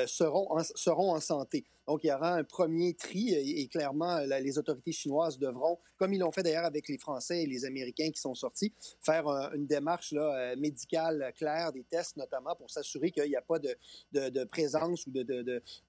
seront, 0.07 0.49
seront 0.75 1.13
en 1.13 1.21
santé. 1.21 1.67
Donc, 1.91 2.05
il 2.05 2.07
y 2.07 2.13
aura 2.13 2.35
un 2.35 2.45
premier 2.45 2.95
tri 2.95 3.35
et, 3.35 3.67
clairement, 3.67 4.19
les 4.21 4.59
autorités 4.59 4.93
chinoises 4.93 5.41
devront, 5.41 5.77
comme 5.97 6.13
ils 6.13 6.21
l'ont 6.21 6.31
fait 6.31 6.45
d'ailleurs 6.45 6.65
avec 6.65 6.89
les 6.89 6.99
Français 6.99 7.43
et 7.43 7.47
les 7.49 7.65
Américains 7.65 8.13
qui 8.13 8.21
sont 8.21 8.33
sortis, 8.33 8.73
faire 9.01 9.27
une 9.57 9.67
démarche 9.67 10.13
là, 10.13 10.53
euh, 10.53 10.57
médicale 10.57 11.33
claire, 11.37 11.73
des 11.73 11.83
tests 11.83 12.17
notamment, 12.17 12.55
pour 12.55 12.71
s'assurer 12.71 13.11
qu'il 13.11 13.25
n'y 13.25 13.35
a 13.35 13.43
pas 13.43 13.59
de, 13.59 13.77
de, 14.13 14.45
présence 14.45 15.05
ou 15.09 15.11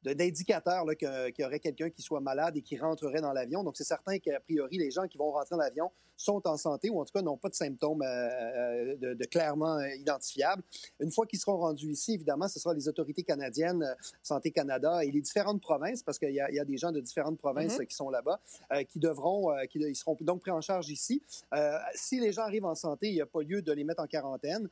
d'indicateur 0.04 0.86
qu'il 0.98 1.36
y 1.38 1.46
aurait 1.46 1.60
quelqu'un 1.60 1.92
qui 1.92 2.02
soit 2.02 2.20
malade 2.20 2.58
et 2.58 2.64
qui 2.64 2.80
rentrerait 2.80 3.22
dans 3.22 3.34
l'avion. 3.34 3.64
Donc, 3.64 3.78
c'est 3.78 3.84
certain 3.84 4.18
qu'a 4.18 4.40
priori, 4.40 4.80
les 4.80 4.90
gens 4.90 5.08
qui 5.08 5.20
vont 5.20 5.30
rentrer 5.30 5.56
dans 5.56 5.62
l'avion 5.62 5.92
sont 6.22 6.48
en 6.48 6.58
santé 6.58 6.90
ou 6.90 7.00
en 7.00 7.06
tout 7.06 7.14
cas 7.14 7.22
n'ont 7.22 7.38
pas 7.38 7.50
de 7.50 7.56
symptômes 7.56 8.02
euh, 8.02 8.96
euh, 9.04 9.16
de, 9.16 9.26
clairement 9.26 9.80
identifiables. 9.82 10.64
Une 11.00 11.12
fois 11.12 11.26
qu'ils 11.26 11.40
seront 11.40 11.58
rendus 11.58 11.92
ici, 11.92 12.14
évidemment, 12.14 12.48
ce 12.48 12.60
sera 12.60 12.74
les 12.74 12.88
autorités 12.88 13.24
canadiennes, 13.24 13.96
Santé 14.22 14.52
Canada 14.52 15.04
et 15.04 15.12
les 15.12 15.22
différentes 15.22 15.62
provinces 15.62 15.91
parce 16.06 16.18
qu'il 16.18 16.32
y, 16.32 16.40
a 16.40 16.66
des 16.66 16.78
gens 16.78 16.92
de 16.92 17.00
différentes 17.00 17.38
provinces 17.38 17.78
mm-hmm. 17.78 17.86
qui 17.86 17.96
sont 17.96 18.10
là-bas, 18.10 18.40
euh, 18.72 18.84
qui 18.84 19.00
devront, 19.00 19.52
euh, 19.52 19.66
qui 19.66 19.80
ils 19.80 19.96
seront 19.96 20.18
donc 20.22 20.42
pris 20.42 20.52
en 20.52 20.62
charge 20.62 20.90
ici. 20.90 21.22
Euh, 21.54 21.78
si 21.96 22.20
les 22.20 22.32
gens 22.32 22.44
arrivent 22.44 22.66
en 22.66 22.76
santé, 22.76 23.08
il 23.10 23.16
n'y 23.16 23.22
a 23.22 23.26
pas 23.26 23.42
lieu 23.42 23.62
de 23.62 23.72
les 23.72 23.84
mettre 23.84 24.02
en 24.02 24.08
quarantaine. 24.08 24.70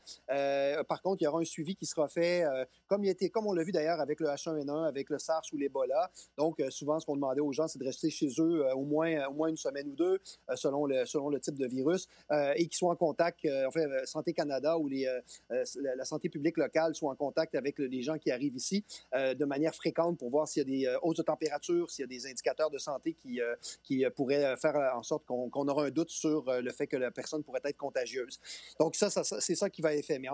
par 0.87 1.01
contre, 1.01 1.21
il 1.21 1.25
y 1.25 1.27
aura 1.27 1.41
un 1.41 1.45
suivi 1.45 1.75
qui 1.75 1.85
sera 1.85 2.07
fait, 2.07 2.43
comme, 2.87 3.03
il 3.03 3.09
était, 3.09 3.29
comme 3.29 3.47
on 3.47 3.53
l'a 3.53 3.63
vu 3.63 3.71
d'ailleurs 3.71 3.99
avec 3.99 4.19
le 4.19 4.27
H1N1, 4.27 4.87
avec 4.87 5.09
le 5.09 5.19
SARS 5.19 5.43
ou 5.53 5.57
l'Ebola. 5.57 6.09
Donc, 6.37 6.61
souvent, 6.69 6.99
ce 6.99 7.05
qu'on 7.05 7.15
demandait 7.15 7.41
aux 7.41 7.51
gens, 7.51 7.67
c'est 7.67 7.79
de 7.79 7.83
rester 7.85 8.09
chez 8.09 8.29
eux 8.39 8.65
au, 8.73 8.83
moins, 8.83 9.27
au 9.27 9.33
moins 9.33 9.49
une 9.49 9.57
semaine 9.57 9.89
ou 9.89 9.95
deux, 9.95 10.19
selon, 10.55 10.85
le, 10.85 11.05
selon 11.05 11.29
le 11.29 11.39
type 11.39 11.55
de 11.55 11.67
virus. 11.67 12.07
et 12.55 12.67
qui 12.67 12.77
soient 12.77 12.91
en 12.91 12.95
contact, 12.95 13.47
enfin, 13.67 13.81
Santé 14.05 14.33
Canada 14.33 14.77
ou 14.77 14.87
les, 14.87 15.07
la, 15.49 16.05
santé 16.05 16.29
publique 16.29 16.57
locale 16.57 16.95
soient 16.95 17.11
en 17.11 17.15
contact 17.15 17.55
avec 17.55 17.79
les 17.79 18.01
gens 18.01 18.17
qui 18.17 18.31
arrivent 18.31 18.55
ici 18.55 18.83
de 19.13 19.45
manière 19.45 19.73
fréquente 19.73 20.17
pour 20.17 20.29
voir 20.29 20.47
s'il 20.47 20.69
y 20.69 20.85
a 20.87 20.91
des 20.91 20.97
de 21.17 21.23
température, 21.23 21.89
s'il 21.89 22.03
y 22.03 22.05
a 22.05 22.07
des 22.07 22.27
indicateurs 22.27 22.69
de 22.69 22.77
santé 22.77 23.13
qui, 23.13 23.39
qui 23.83 24.05
pourraient 24.15 24.55
faire 24.57 24.75
en 24.95 25.03
sorte 25.03 25.25
qu'on 25.25 25.67
aura 25.67 25.85
un 25.85 25.89
doute 25.89 26.09
sur 26.09 26.51
le 26.51 26.71
fait 26.71 26.87
que 26.87 26.97
la 26.97 27.11
personne 27.11 27.43
pourrait 27.43 27.61
être 27.63 27.77
contagieuse. 27.77 28.39
Donc 28.79 28.95
ça, 28.95 29.09
c'est 29.09 29.55
ça 29.55 29.69
qui 29.69 29.81
va 29.81 29.93
être 29.95 30.05
fait. 30.05 30.19
Mais 30.19 30.27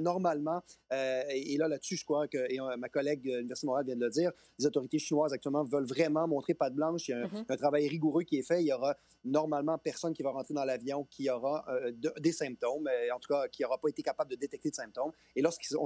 normalement, 0.00 0.62
et, 0.90 1.56
là, 1.58 1.68
là-dessus, 1.68 1.96
je 1.96 2.04
crois 2.04 2.28
que 2.28 2.38
et, 2.50 2.58
ma 2.78 2.88
collègue 2.88 3.22
de 3.22 3.36
l'Université 3.36 3.66
de 3.66 3.68
Montréal 3.68 3.86
vient 3.86 3.96
de 3.96 4.04
le 4.04 4.10
dire, 4.10 4.32
les 4.58 4.66
autorités 4.66 4.98
chinoises 4.98 5.32
actuellement 5.32 5.64
veulent 5.64 5.86
vraiment 5.86 6.26
montrer 6.26 6.54
pas 6.54 6.70
de 6.70 6.76
blanche. 6.76 7.08
Il 7.08 7.12
y 7.12 7.14
a 7.14 7.18
un, 7.18 7.26
mm-hmm. 7.26 7.56
travail 7.56 7.88
rigoureux 7.88 8.22
qui 8.22 8.38
est 8.38 8.42
fait. 8.42 8.62
Il 8.62 8.66
y 8.66 8.72
aura 8.72 8.96
normalement 9.24 9.78
personne 9.78 10.12
qui 10.12 10.22
va 10.22 10.30
rentrer 10.30 10.54
dans 10.54 10.64
l'avion 10.64 11.04
qui 11.10 11.28
aura 11.30 11.64
euh, 11.68 11.92
des 12.18 12.32
symptômes, 12.32 12.88
en 13.14 13.18
tout 13.18 13.32
cas 13.32 13.48
qui 13.48 13.62
n'aura 13.62 13.78
pas 13.78 13.88
été 13.88 14.02
capable 14.02 14.30
de 14.30 14.36
détecter 14.36 14.70
de 14.70 14.74
symptômes. 14.74 15.12
Et 15.36 15.42
lorsqu'ils 15.42 15.76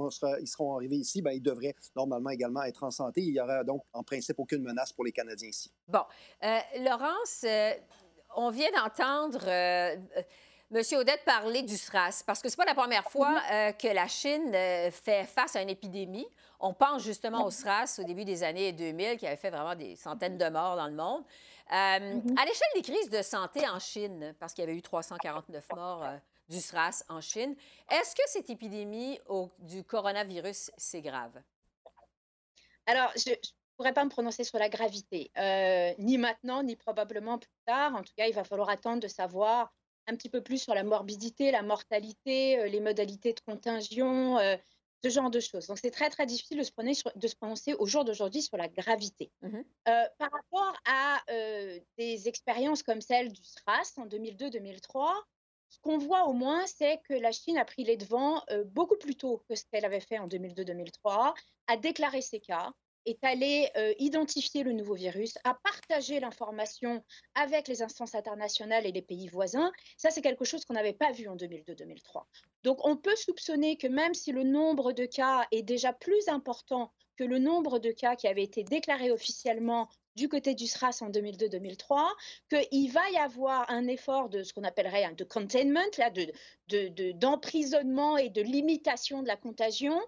ils 0.41 0.47
seront 0.47 0.75
arrivés 0.75 0.97
ici, 0.97 1.21
ben, 1.21 1.31
ils 1.31 1.41
devraient 1.41 1.75
normalement 1.95 2.29
également 2.29 2.63
être 2.63 2.83
en 2.83 2.91
santé. 2.91 3.21
Il 3.21 3.33
y 3.33 3.39
aura 3.39 3.63
donc 3.63 3.83
en 3.93 4.03
principe 4.13 4.39
aucune 4.39 4.63
menace 4.63 4.93
pour 4.93 5.03
les 5.03 5.11
Canadiens 5.11 5.49
ici. 5.49 5.71
Bon. 5.87 6.03
Euh, 6.43 6.59
Laurence, 6.79 7.43
euh, 7.43 7.73
on 8.35 8.49
vient 8.49 8.71
d'entendre 8.71 9.45
Monsieur 10.71 10.97
Odette 10.97 11.23
parler 11.23 11.61
du 11.61 11.77
SRAS, 11.77 12.23
parce 12.25 12.41
que 12.41 12.49
ce 12.49 12.55
n'est 12.55 12.63
pas 12.63 12.65
la 12.65 12.73
première 12.73 13.09
fois 13.11 13.39
mm-hmm. 13.39 13.77
que 13.77 13.87
la 13.89 14.07
Chine 14.07 14.51
fait 14.91 15.25
face 15.25 15.55
à 15.55 15.61
une 15.61 15.69
épidémie. 15.69 16.27
On 16.59 16.73
pense 16.73 17.03
justement 17.03 17.45
au 17.45 17.51
SRAS 17.51 17.99
au 17.99 18.03
début 18.03 18.23
des 18.23 18.41
années 18.41 18.71
2000, 18.71 19.17
qui 19.17 19.27
avait 19.27 19.35
fait 19.35 19.49
vraiment 19.49 19.75
des 19.75 19.97
centaines 19.97 20.37
de 20.37 20.49
morts 20.49 20.77
dans 20.77 20.87
le 20.87 20.93
monde. 20.93 21.23
Euh, 21.71 21.73
mm-hmm. 21.73 22.39
À 22.39 22.45
l'échelle 22.45 22.69
des 22.75 22.81
crises 22.81 23.09
de 23.09 23.21
santé 23.21 23.67
en 23.67 23.79
Chine, 23.79 24.33
parce 24.39 24.53
qu'il 24.53 24.63
y 24.63 24.67
avait 24.67 24.77
eu 24.77 24.81
349 24.81 25.67
morts 25.75 26.03
euh, 26.03 26.17
du 26.47 26.61
SRAS 26.61 27.03
en 27.09 27.19
Chine, 27.19 27.55
est-ce 27.91 28.15
que 28.15 28.21
cette 28.27 28.49
épidémie 28.49 29.19
du 29.59 29.83
coronavirus, 29.83 30.71
c'est 30.77 31.01
grave? 31.01 31.33
Alors, 32.85 33.11
je 33.15 33.33
pourrais 33.75 33.93
pas 33.93 34.03
me 34.03 34.09
prononcer 34.09 34.43
sur 34.43 34.57
la 34.57 34.69
gravité, 34.69 35.31
euh, 35.37 35.93
ni 35.99 36.17
maintenant, 36.17 36.63
ni 36.63 36.75
probablement 36.75 37.37
plus 37.39 37.51
tard. 37.65 37.95
En 37.95 38.03
tout 38.03 38.13
cas, 38.17 38.27
il 38.27 38.33
va 38.33 38.43
falloir 38.43 38.69
attendre 38.69 39.01
de 39.01 39.07
savoir 39.07 39.73
un 40.07 40.15
petit 40.15 40.29
peu 40.29 40.41
plus 40.41 40.57
sur 40.57 40.73
la 40.73 40.83
morbidité, 40.83 41.51
la 41.51 41.61
mortalité, 41.61 42.69
les 42.69 42.81
modalités 42.81 43.33
de 43.33 43.39
contagion, 43.39 44.37
ce 45.03 45.09
genre 45.09 45.29
de 45.29 45.39
choses. 45.39 45.67
Donc, 45.67 45.79
c'est 45.79 45.91
très, 45.91 46.09
très 46.09 46.25
difficile 46.25 46.57
de 46.57 46.63
se, 46.63 46.71
prononcer, 46.71 47.03
de 47.15 47.27
se 47.27 47.35
prononcer 47.35 47.73
au 47.73 47.85
jour 47.85 48.05
d'aujourd'hui 48.05 48.41
sur 48.41 48.57
la 48.57 48.67
gravité. 48.67 49.31
Mmh 49.41 49.59
euh, 49.89 50.05
par 50.17 50.29
rapport 50.31 50.73
à 50.85 51.21
euh, 51.29 51.79
des 51.97 52.27
expériences 52.29 52.83
comme 52.83 53.01
celle 53.01 53.33
du 53.33 53.43
SRAS 53.43 53.93
en 53.97 54.07
2002-2003, 54.07 55.11
ce 55.67 55.79
qu'on 55.79 55.97
voit 55.97 56.25
au 56.25 56.33
moins, 56.33 56.65
c'est 56.67 57.01
que 57.09 57.13
la 57.13 57.31
Chine 57.31 57.57
a 57.57 57.65
pris 57.65 57.83
les 57.83 57.97
devants 57.97 58.41
euh, 58.49 58.63
beaucoup 58.63 58.95
plus 58.95 59.15
tôt 59.15 59.43
que 59.49 59.55
ce 59.55 59.65
qu'elle 59.65 59.83
avait 59.83 59.99
fait 59.99 60.19
en 60.19 60.27
2002-2003, 60.27 61.33
a 61.67 61.77
déclaré 61.77 62.21
ses 62.21 62.39
cas, 62.39 62.71
est 63.05 63.23
allé 63.23 63.69
euh, 63.77 63.93
identifier 63.99 64.63
le 64.63 64.73
nouveau 64.73 64.95
virus, 64.95 65.37
à 65.43 65.53
partager 65.63 66.19
l'information 66.19 67.03
avec 67.35 67.67
les 67.67 67.81
instances 67.81 68.15
internationales 68.15 68.85
et 68.85 68.91
les 68.91 69.01
pays 69.01 69.27
voisins. 69.27 69.71
Ça, 69.97 70.09
c'est 70.09 70.21
quelque 70.21 70.45
chose 70.45 70.65
qu'on 70.65 70.73
n'avait 70.73 70.93
pas 70.93 71.11
vu 71.11 71.27
en 71.27 71.35
2002-2003. 71.35 72.23
Donc, 72.63 72.85
on 72.85 72.97
peut 72.97 73.15
soupçonner 73.15 73.77
que 73.77 73.87
même 73.87 74.13
si 74.13 74.31
le 74.31 74.43
nombre 74.43 74.91
de 74.91 75.05
cas 75.05 75.45
est 75.51 75.63
déjà 75.63 75.93
plus 75.93 76.27
important 76.27 76.91
que 77.17 77.23
le 77.23 77.39
nombre 77.39 77.79
de 77.79 77.91
cas 77.91 78.15
qui 78.15 78.27
avaient 78.27 78.43
été 78.43 78.63
déclarés 78.63 79.11
officiellement 79.11 79.89
du 80.15 80.29
côté 80.29 80.53
du 80.53 80.67
SRAS 80.67 81.01
en 81.01 81.09
2002-2003, 81.09 82.07
qu'il 82.49 82.91
va 82.91 83.09
y 83.11 83.17
avoir 83.17 83.69
un 83.69 83.87
effort 83.87 84.29
de 84.29 84.43
ce 84.43 84.53
qu'on 84.53 84.63
appellerait 84.63 85.11
de 85.15 85.23
containment, 85.23 85.81
là, 85.97 86.11
de, 86.11 87.11
d'emprisonnement 87.13 88.17
et 88.17 88.29
de 88.29 88.41
limitation 88.41 89.23
de 89.23 89.27
la 89.27 89.37
contagion, 89.37 89.99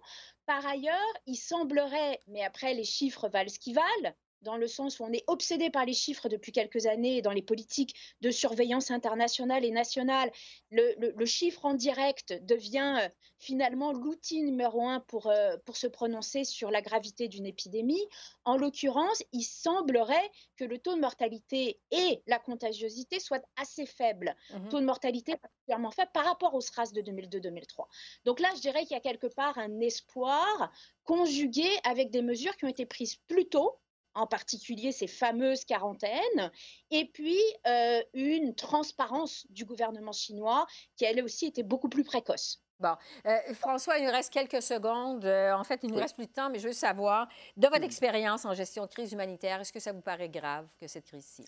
par 0.45 0.65
ailleurs, 0.65 1.13
il 1.25 1.37
semblerait, 1.37 2.19
mais 2.27 2.43
après 2.43 2.73
les 2.75 2.83
chiffres 2.83 3.27
valent 3.29 3.49
ce 3.49 3.57
qu'ils 3.57 3.75
valent, 3.75 4.13
dans 4.45 4.57
le 4.57 4.67
sens 4.67 4.99
où 4.99 5.03
on 5.03 5.11
est 5.11 5.23
obsédé 5.27 5.69
par 5.69 5.85
les 5.85 5.93
chiffres 5.93 6.29
depuis 6.29 6.51
quelques 6.51 6.85
années 6.85 7.21
dans 7.21 7.31
les 7.31 7.41
politiques 7.41 7.95
de 8.21 8.29
surveillance 8.31 8.91
internationale 8.91 9.65
et 9.65 9.71
nationale. 9.71 10.31
Le, 10.71 11.25
chiffre 11.25 11.65
en 11.65 11.73
direct 11.73 12.33
devient 12.45 12.99
euh, 13.01 13.09
finalement 13.39 13.91
l'outil 13.91 14.43
numéro 14.43 14.87
un 14.87 14.99
pour, 14.99 15.27
euh, 15.27 15.57
pour 15.65 15.75
se 15.75 15.87
prononcer 15.87 16.43
sur 16.43 16.69
la 16.69 16.81
gravité 16.81 17.27
d'une 17.27 17.47
épidémie. 17.47 18.07
En 18.45 18.57
l'occurrence, 18.57 19.23
il 19.33 19.41
semblerait 19.43 20.31
que 20.55 20.63
le 20.63 20.77
taux 20.77 20.95
de 20.95 21.01
mortalité 21.01 21.79
et 21.89 22.21
la 22.27 22.37
contagiosité 22.37 23.19
soient 23.19 23.41
assez 23.57 23.85
faibles. 23.85 24.35
Mmh 24.53 24.69
taux 24.69 24.79
de 24.79 24.85
mortalité 24.85 25.35
particulièrement 25.37 25.91
faible 25.91 26.11
par 26.13 26.25
rapport 26.25 26.53
au 26.53 26.61
SRAS 26.61 26.91
de 26.91 27.01
2002-2003. 27.01 27.85
Donc 28.25 28.39
là, 28.39 28.49
je 28.55 28.61
dirais 28.61 28.81
qu'il 28.83 28.91
y 28.91 28.97
a 28.97 28.99
quelque 28.99 29.27
part 29.27 29.57
un 29.57 29.79
espoir 29.79 30.71
conjugué 31.03 31.67
avec 31.83 32.11
des 32.11 32.21
mesures 32.21 32.55
qui 32.57 32.65
ont 32.65 32.69
été 32.69 32.85
prises 32.85 33.15
plus 33.27 33.47
tôt 33.47 33.79
en 34.15 34.27
particulier 34.27 34.91
ces 34.91 35.07
fameuses 35.07 35.65
quarantaines, 35.65 36.51
et 36.91 37.05
puis 37.05 37.39
euh, 37.67 38.01
une 38.13 38.55
transparence 38.55 39.45
du 39.49 39.65
gouvernement 39.65 40.13
chinois 40.13 40.65
qui, 40.95 41.05
elle 41.05 41.23
aussi, 41.23 41.45
était 41.47 41.63
beaucoup 41.63 41.89
plus 41.89 42.03
précoce. 42.03 42.61
Bon. 42.79 42.95
Euh, 43.25 43.53
François, 43.53 43.97
il 43.97 44.05
nous 44.05 44.11
reste 44.11 44.33
quelques 44.33 44.61
secondes. 44.61 45.23
Euh, 45.23 45.53
en 45.53 45.63
fait, 45.63 45.79
il 45.83 45.91
nous 45.91 45.97
reste 45.97 46.15
plus 46.15 46.27
de 46.27 46.33
temps, 46.33 46.49
mais 46.49 46.59
je 46.59 46.67
veux 46.67 46.73
savoir, 46.73 47.27
de 47.55 47.67
votre 47.67 47.83
expérience 47.83 48.43
en 48.45 48.53
gestion 48.53 48.85
de 48.85 48.91
crise 48.91 49.13
humanitaire, 49.13 49.61
est-ce 49.61 49.71
que 49.71 49.79
ça 49.79 49.93
vous 49.93 50.01
paraît 50.01 50.29
grave 50.29 50.67
que 50.79 50.87
cette 50.87 51.05
crise-ci? 51.05 51.45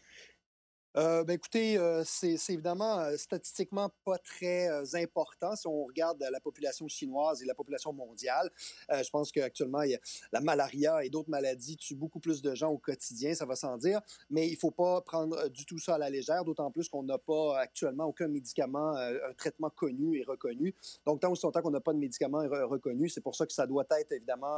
Euh, 0.98 1.24
ben 1.24 1.34
écoutez, 1.34 1.78
euh, 1.78 2.02
c'est 2.04 2.40
évidemment 2.50 2.98
euh, 2.98 3.18
statistiquement 3.18 3.92
pas 4.04 4.18
très 4.18 4.68
important 4.96 5.56
si 5.56 5.68
on 5.68 5.86
regarde 5.86 6.26
la 6.32 6.40
population 6.40 6.88
chinoise 6.88 7.44
et 7.44 7.46
la 7.46 7.54
population 7.54 7.94
mondiale. 7.94 8.50
je 8.90 9.10
pense 9.12 9.32
qu'actuellement, 9.32 9.84
la 10.32 10.42
malaria 10.42 11.04
et 11.04 11.10
d'autres 11.10 11.30
maladies 11.30 11.78
tuent 11.78 11.96
beaucoup 11.96 12.20
plus 12.20 12.42
de 12.42 12.56
gens 12.56 12.70
au 12.70 12.80
quotidien, 12.80 13.36
ça 13.36 13.46
va 13.46 13.56
sans 13.56 13.78
dire, 13.78 14.02
mais 14.32 14.48
il 14.48 14.56
faut 14.56 14.72
pas 14.72 15.02
prendre 15.02 15.50
du 15.50 15.66
tout 15.66 15.78
ça 15.78 15.96
à 15.96 15.98
la 15.98 16.10
légère, 16.10 16.44
d'autant 16.44 16.72
plus 16.72 16.90
qu'on 16.90 17.04
n'a 17.04 17.18
pas 17.18 17.60
actuellement 17.60 18.06
aucun 18.06 18.28
médicament, 18.28 18.96
un 18.96 19.34
traitement 19.38 19.70
connu 19.70 20.20
et 20.20 20.24
reconnu. 20.24 20.74
Donc, 21.06 21.22
tant 21.22 21.32
aussi 21.32 21.46
qu'on 21.62 21.72
n'a 21.72 21.82
pas 21.82 21.94
de 21.94 22.00
médicament 22.00 22.40
reconnu, 22.40 23.10
c'est 23.10 23.22
pour 23.22 23.36
ça 23.36 23.46
que 23.46 23.54
ça 23.54 23.68
doit 23.68 23.86
être 24.00 24.12
évidemment 24.12 24.58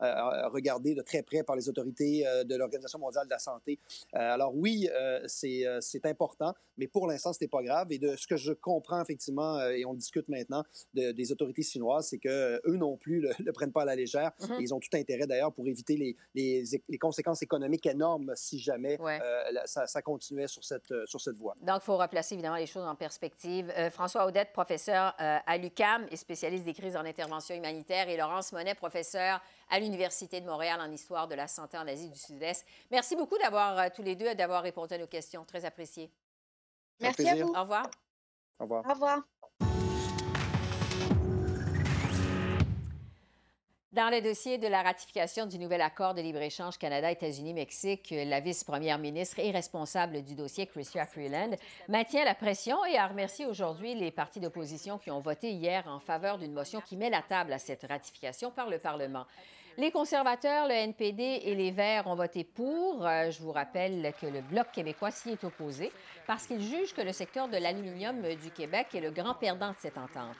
regardé 0.00 0.94
de 0.94 1.02
très 1.02 1.22
près 1.22 1.42
par 1.42 1.56
les 1.56 1.68
autorités 1.68 2.24
de 2.44 2.56
l'Organisation 2.56 2.98
mondiale 2.98 3.26
de 3.26 3.30
la 3.30 3.38
santé. 3.38 3.78
alors 4.12 4.54
oui, 4.54 4.88
c'est 5.26 5.65
euh, 5.66 5.80
c'est 5.80 6.06
important, 6.06 6.54
mais 6.76 6.86
pour 6.86 7.06
l'instant, 7.06 7.32
ce 7.32 7.38
n'est 7.40 7.48
pas 7.48 7.62
grave. 7.62 7.88
Et 7.90 7.98
de 7.98 8.16
ce 8.16 8.26
que 8.26 8.36
je 8.36 8.52
comprends 8.52 9.02
effectivement, 9.02 9.56
euh, 9.58 9.70
et 9.70 9.84
on 9.84 9.94
discute 9.94 10.28
maintenant 10.28 10.64
des 10.94 11.32
autorités 11.32 11.62
chinoises, 11.62 12.08
c'est 12.08 12.18
qu'eux 12.18 12.60
non 12.76 12.96
plus 12.96 13.20
ne 13.20 13.44
le, 13.44 13.52
prennent 13.52 13.72
pas 13.72 13.82
à 13.82 13.84
la 13.84 13.96
légère. 13.96 14.32
Mm-hmm. 14.40 14.60
Ils 14.60 14.74
ont 14.74 14.80
tout 14.80 14.94
intérêt 14.94 15.26
d'ailleurs 15.26 15.52
pour 15.52 15.66
éviter 15.66 15.96
les, 15.96 16.16
les, 16.34 16.98
conséquences 16.98 17.42
économiques 17.42 17.86
énormes 17.86 18.32
si 18.34 18.58
jamais 18.58 18.98
euh, 19.00 19.42
ça, 19.64 20.02
continuait 20.02 20.48
sur 20.48 20.64
cette, 20.64 20.92
sur 21.06 21.20
cette 21.20 21.36
voie. 21.36 21.54
Donc, 21.62 21.78
il 21.82 21.84
faut 21.84 21.96
replacer 21.96 22.34
évidemment 22.34 22.56
les 22.56 22.66
choses 22.66 22.86
en 22.86 22.94
perspective. 22.94 23.72
François 23.90 24.26
Audette, 24.26 24.52
professeur 24.52 25.14
à 25.18 25.58
l'UCAM 25.58 26.06
et 26.10 26.16
spécialiste 26.16 26.64
des 26.64 26.74
crises 26.74 26.96
en 26.96 27.04
intervention 27.04 27.54
humanitaire, 27.54 28.08
et 28.08 28.16
Laurence 28.16 28.52
Monet, 28.52 28.74
professeur 28.74 29.40
à 29.68 29.78
l'Université 29.78 30.40
de 30.40 30.46
Montréal 30.46 30.80
en 30.80 30.90
histoire 30.90 31.28
de 31.28 31.34
la 31.34 31.48
santé 31.48 31.76
en 31.78 31.86
Asie 31.86 32.10
du 32.10 32.18
Sud-Est. 32.18 32.64
Merci 32.90 33.16
beaucoup 33.16 33.38
d'avoir 33.38 33.90
tous 33.92 34.02
les 34.02 34.16
deux 34.16 34.34
d'avoir 34.34 34.62
répondu 34.62 34.94
à 34.94 34.98
nos 34.98 35.06
questions. 35.06 35.44
Très 35.44 35.64
apprécié. 35.64 36.10
Merci 37.00 37.28
à 37.28 37.34
vous. 37.34 37.52
Au 37.54 37.60
revoir. 37.60 37.90
Au 38.58 38.64
revoir. 38.64 38.84
Au 38.86 38.92
revoir. 38.92 39.22
Dans 43.96 44.10
le 44.10 44.20
dossier 44.20 44.58
de 44.58 44.68
la 44.68 44.82
ratification 44.82 45.46
du 45.46 45.58
nouvel 45.58 45.80
accord 45.80 46.12
de 46.12 46.20
libre-échange 46.20 46.76
Canada-États-Unis-Mexique, 46.76 48.12
la 48.26 48.40
vice-première 48.40 48.98
ministre 48.98 49.38
et 49.38 49.50
responsable 49.50 50.22
du 50.22 50.34
dossier, 50.34 50.66
Chrystia 50.66 51.06
Freeland, 51.06 51.52
maintient 51.88 52.26
la 52.26 52.34
pression 52.34 52.84
et 52.84 52.98
a 52.98 53.06
remercié 53.06 53.46
aujourd'hui 53.46 53.94
les 53.94 54.10
partis 54.10 54.38
d'opposition 54.38 54.98
qui 54.98 55.10
ont 55.10 55.20
voté 55.20 55.50
hier 55.50 55.82
en 55.88 55.98
faveur 55.98 56.36
d'une 56.36 56.52
motion 56.52 56.82
qui 56.82 56.98
met 56.98 57.08
la 57.08 57.22
table 57.22 57.54
à 57.54 57.58
cette 57.58 57.86
ratification 57.88 58.50
par 58.50 58.68
le 58.68 58.78
Parlement. 58.78 59.24
Les 59.78 59.90
conservateurs, 59.90 60.66
le 60.66 60.72
NPD 60.72 61.22
et 61.22 61.54
les 61.54 61.70
Verts 61.70 62.06
ont 62.06 62.14
voté 62.14 62.44
pour. 62.44 63.06
Euh, 63.06 63.30
je 63.30 63.42
vous 63.42 63.52
rappelle 63.52 64.10
que 64.18 64.24
le 64.24 64.40
Bloc 64.40 64.72
québécois 64.72 65.10
s'y 65.10 65.28
est 65.28 65.44
opposé 65.44 65.92
parce 66.26 66.46
qu'il 66.46 66.62
juge 66.62 66.94
que 66.94 67.02
le 67.02 67.12
secteur 67.12 67.46
de 67.48 67.58
l'aluminium 67.58 68.22
du 68.36 68.50
Québec 68.50 68.86
est 68.94 69.02
le 69.02 69.10
grand 69.10 69.34
perdant 69.34 69.72
de 69.72 69.76
cette 69.78 69.98
entente. 69.98 70.38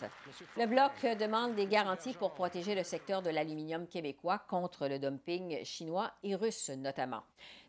Le 0.57 0.65
Bloc 0.65 1.19
demande 1.19 1.55
des 1.55 1.67
garanties 1.67 2.15
pour 2.15 2.33
protéger 2.33 2.75
le 2.75 2.83
secteur 2.83 3.21
de 3.21 3.29
l'aluminium 3.29 3.87
québécois 3.87 4.39
contre 4.49 4.89
le 4.89 4.99
dumping 4.99 5.63
chinois 5.65 6.13
et 6.23 6.35
russe 6.35 6.71
notamment. 6.71 7.23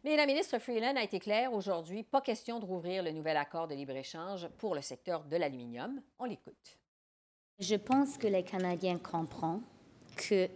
Mais 0.05 0.15
la 0.15 0.25
ministre 0.25 0.59
Freeland 0.59 0.95
a 0.95 1.03
été 1.03 1.19
claire 1.19 1.51
aujourd'hui, 1.51 2.03
pas 2.03 2.21
question 2.21 2.61
de 2.61 2.65
rouvrir 2.65 3.03
le 3.03 3.11
nouvel 3.11 3.35
accord 3.35 3.67
de 3.67 3.75
libre-échange 3.75 4.47
pour 4.57 4.73
le 4.73 4.81
secteur 4.81 5.25
de 5.25 5.35
l'aluminium. 5.35 6.01
On 6.17 6.23
l'écoute. 6.23 6.77
Je 7.59 7.75
pense 7.75 8.17
que 8.17 8.27
les 8.27 8.43
Canadiens 8.43 8.99
comprennent 8.99 9.63
que 10.15 10.47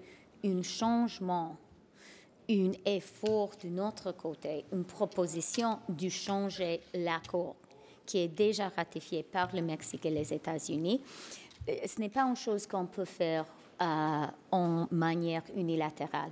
un 0.44 0.62
changement, 0.62 1.58
un 2.50 2.72
effort 2.86 3.52
de 3.64 3.70
notre 3.70 4.12
côté, 4.12 4.66
une 4.72 4.84
proposition 4.84 5.80
de 5.90 6.10
changer 6.10 6.82
l'accord 6.94 7.56
qui 8.06 8.20
est 8.20 8.28
déjà 8.28 8.70
ratifié 8.70 9.24
par 9.24 9.56
le 9.56 9.62
Mexique 9.62 10.06
et 10.06 10.10
les 10.10 10.34
États-Unis. 10.34 11.02
Euh, 11.70 11.74
ce 11.86 12.00
n'est 12.00 12.10
pas 12.10 12.24
une 12.24 12.36
chose 12.36 12.68
qu'on 12.68 12.86
peut 12.86 13.06
faire 13.06 13.46
euh, 13.82 14.26
en 14.52 14.88
manière 14.92 15.44
unilatérale. 15.56 16.32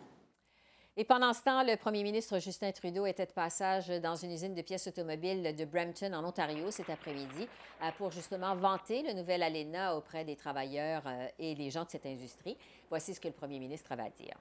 Et 1.00 1.06
pendant 1.06 1.32
ce 1.32 1.42
temps, 1.42 1.64
le 1.64 1.78
premier 1.78 2.04
ministre 2.04 2.40
Justin 2.40 2.74
Trudeau 2.74 3.06
était 3.06 3.26
de 3.26 3.32
passage 3.32 3.88
dans 3.88 4.18
une 4.18 4.34
usine 4.34 4.54
de 4.54 4.62
pièces 4.62 4.86
automobiles 4.86 5.56
de 5.56 5.64
Brampton, 5.64 6.12
en 6.14 6.26
Ontario, 6.26 6.72
cet 6.72 6.90
après-midi, 6.90 7.48
euh, 7.82 7.86
pour 7.98 8.12
justement 8.12 8.54
vanter 8.54 9.02
le 9.04 9.14
nouvel 9.14 9.42
ALENA 9.42 9.96
auprès 9.96 10.26
des 10.26 10.36
travailleurs 10.36 11.04
et 11.40 11.56
des 11.56 11.70
gens 11.70 11.86
de 11.86 11.90
cette 11.90 12.06
industrie. 12.06 12.58
Voici 12.90 13.14
ce 13.14 13.22
que 13.22 13.30
le 13.30 13.34
premier 13.34 13.60
ministre 13.60 13.94
à 13.94 14.10
dire. 14.10 14.36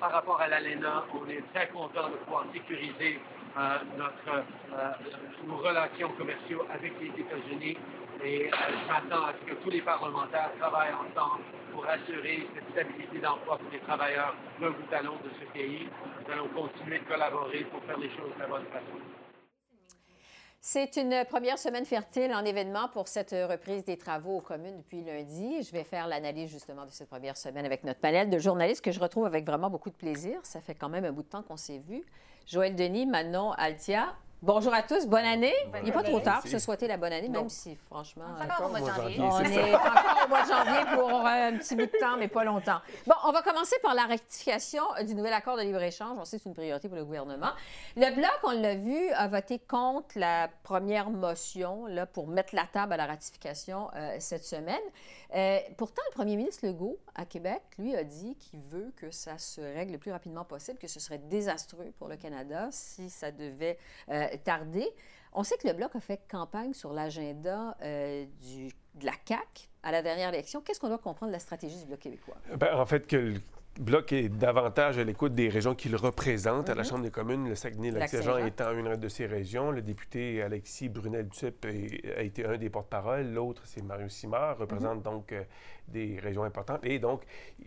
Par 0.00 0.12
rapport 0.12 0.40
à 0.40 0.48
l'ALENA, 0.48 1.04
on 1.12 1.28
est 1.28 1.42
très 1.52 1.68
content 1.68 2.08
de 2.08 2.16
pouvoir 2.16 2.46
sécuriser 2.54 3.20
euh, 3.58 3.78
notre, 3.98 4.44
euh, 4.74 4.92
nos 5.46 5.56
relations 5.56 6.10
commerciales 6.18 6.58
avec 6.70 6.92
les 7.00 7.20
États-Unis 7.20 7.76
et 8.22 8.46
euh, 8.46 8.50
je 8.50 8.88
m'attends 8.88 9.26
à 9.26 9.32
ce 9.32 9.50
que 9.50 9.54
tous 9.62 9.70
les 9.70 9.80
parlementaires 9.80 10.50
travaillent 10.58 10.92
ensemble 10.92 11.42
pour 11.76 11.86
assurer 11.86 12.48
cette 12.54 12.70
stabilité 12.72 13.18
d'emploi 13.20 13.58
pour 13.58 13.70
les 13.70 13.80
travailleurs 13.80 14.34
d'un 14.58 14.70
bout 14.70 14.92
à 14.92 15.02
l'autre 15.02 15.22
de 15.24 15.30
ce 15.38 15.52
pays. 15.52 15.86
Nous 16.24 16.32
allons 16.32 16.48
continuer 16.48 17.00
de 17.00 17.04
collaborer 17.04 17.64
pour 17.64 17.82
faire 17.84 17.98
les 17.98 18.08
choses 18.08 18.32
de 18.34 18.40
la 18.40 18.46
bonne 18.46 18.64
façon. 18.66 18.96
C'est 20.58 20.96
une 20.96 21.24
première 21.28 21.58
semaine 21.58 21.84
fertile 21.84 22.32
en 22.34 22.44
événement 22.44 22.88
pour 22.88 23.08
cette 23.08 23.32
reprise 23.32 23.84
des 23.84 23.98
travaux 23.98 24.38
aux 24.38 24.40
communes 24.40 24.78
depuis 24.78 25.02
lundi. 25.02 25.62
Je 25.62 25.70
vais 25.70 25.84
faire 25.84 26.08
l'analyse 26.08 26.50
justement 26.50 26.86
de 26.86 26.90
cette 26.90 27.08
première 27.08 27.36
semaine 27.36 27.66
avec 27.66 27.84
notre 27.84 28.00
panel 28.00 28.30
de 28.30 28.38
journalistes 28.38 28.82
que 28.82 28.90
je 28.90 28.98
retrouve 28.98 29.26
avec 29.26 29.44
vraiment 29.44 29.68
beaucoup 29.68 29.90
de 29.90 29.96
plaisir. 29.96 30.40
Ça 30.44 30.62
fait 30.62 30.74
quand 30.74 30.88
même 30.88 31.04
un 31.04 31.12
bout 31.12 31.22
de 31.22 31.28
temps 31.28 31.42
qu'on 31.42 31.58
s'est 31.58 31.82
vus. 31.86 32.02
Joël 32.46 32.74
Denis, 32.74 33.06
Manon 33.06 33.52
Altia, 33.52 34.16
Bonjour 34.42 34.74
à 34.74 34.82
tous, 34.82 35.06
bonne 35.06 35.24
année. 35.24 35.54
Il 35.80 35.86
n'est 35.86 35.92
pas 35.92 36.02
trop 36.02 36.20
tard 36.20 36.42
pour 36.42 36.50
se 36.50 36.58
souhaiter 36.58 36.86
la 36.86 36.98
bonne 36.98 37.12
année, 37.12 37.28
même 37.28 37.48
si, 37.48 37.74
franchement. 37.74 38.26
On 38.38 38.42
est 38.42 38.52
encore 38.52 38.66
au 38.66 38.68
mois 38.68 38.80
de 38.80 38.86
janvier. 38.86 39.16
On 39.18 39.40
est 39.40 39.74
encore 39.74 40.24
au 40.24 40.28
mois 40.28 40.42
de 40.42 40.48
janvier 40.48 40.94
pour 40.94 41.08
euh, 41.08 41.48
un 41.48 41.56
petit 41.56 41.74
bout 41.74 41.86
de 41.86 41.98
temps, 41.98 42.18
mais 42.18 42.28
pas 42.28 42.44
longtemps. 42.44 42.78
Bon, 43.06 43.14
on 43.24 43.32
va 43.32 43.40
commencer 43.40 43.76
par 43.82 43.94
la 43.94 44.04
rectification 44.04 44.82
du 45.06 45.14
nouvel 45.14 45.32
accord 45.32 45.56
de 45.56 45.62
libre-échange. 45.62 46.18
On 46.20 46.24
sait 46.26 46.36
que 46.36 46.42
c'est 46.42 46.48
une 46.50 46.54
priorité 46.54 46.86
pour 46.86 46.98
le 46.98 47.04
gouvernement. 47.06 47.50
Le 47.96 48.14
Bloc, 48.14 48.38
on 48.42 48.50
l'a 48.50 48.74
vu, 48.74 49.08
a 49.12 49.26
voté 49.26 49.58
contre 49.58 50.18
la 50.18 50.50
première 50.64 51.08
motion 51.08 51.86
là, 51.86 52.04
pour 52.04 52.28
mettre 52.28 52.54
la 52.54 52.66
table 52.66 52.92
à 52.92 52.98
la 52.98 53.06
ratification 53.06 53.88
euh, 53.96 54.16
cette 54.20 54.44
semaine. 54.44 54.76
Euh, 55.34 55.58
pourtant, 55.76 56.02
le 56.10 56.14
premier 56.14 56.36
ministre 56.36 56.66
Legault, 56.66 56.98
à 57.14 57.24
Québec, 57.24 57.62
lui, 57.78 57.96
a 57.96 58.04
dit 58.04 58.36
qu'il 58.36 58.60
veut 58.60 58.92
que 58.96 59.10
ça 59.10 59.38
se 59.38 59.60
règle 59.60 59.92
le 59.92 59.98
plus 59.98 60.12
rapidement 60.12 60.44
possible, 60.44 60.78
que 60.78 60.88
ce 60.88 61.00
serait 61.00 61.18
désastreux 61.18 61.92
pour 61.98 62.08
le 62.08 62.16
Canada 62.16 62.68
si 62.70 63.10
ça 63.10 63.32
devait 63.32 63.78
euh, 64.08 64.25
tarder. 64.44 64.88
On 65.32 65.42
sait 65.42 65.56
que 65.58 65.66
le 65.66 65.74
Bloc 65.74 65.94
a 65.94 66.00
fait 66.00 66.20
campagne 66.28 66.72
sur 66.72 66.92
l'agenda 66.92 67.76
euh, 67.82 68.24
de 68.94 69.04
la 69.06 69.12
CAQ 69.26 69.68
à 69.82 69.92
la 69.92 70.02
dernière 70.02 70.30
élection. 70.30 70.62
Qu'est-ce 70.62 70.80
qu'on 70.80 70.88
doit 70.88 70.98
comprendre 70.98 71.30
de 71.30 71.34
la 71.36 71.40
stratégie 71.40 71.78
du 71.78 71.86
Bloc 71.86 72.00
québécois? 72.00 72.36
Ben, 72.56 72.74
en 72.74 72.86
fait, 72.86 73.06
que 73.06 73.34
Bloc 73.78 74.12
est 74.12 74.28
davantage 74.28 74.98
à 74.98 75.04
l'écoute 75.04 75.34
des 75.34 75.48
régions 75.48 75.74
qu'il 75.74 75.94
représente 75.96 76.70
à 76.70 76.74
la 76.74 76.82
mhm. 76.82 76.88
Chambre 76.88 77.02
des 77.02 77.10
communes, 77.10 77.48
le 77.48 77.54
Saguenay-Lac-Saint-Jean 77.54 78.38
étant 78.38 78.72
une 78.72 78.96
de 78.96 79.08
ces 79.08 79.26
régions. 79.26 79.70
Le 79.70 79.82
député 79.82 80.42
Alexis 80.42 80.88
Brunel-Duceppe 80.88 81.66
a 82.16 82.22
été 82.22 82.46
un 82.46 82.56
des 82.56 82.70
porte-parole. 82.70 83.32
L'autre, 83.32 83.62
c'est 83.64 83.82
Mario 83.82 84.08
Simard, 84.08 84.58
représente 84.58 84.98
mhm. 84.98 85.02
donc 85.02 85.32
euh, 85.32 85.42
des 85.88 86.18
régions 86.18 86.44
importantes. 86.44 86.80
Et 86.84 86.98
donc, 86.98 87.22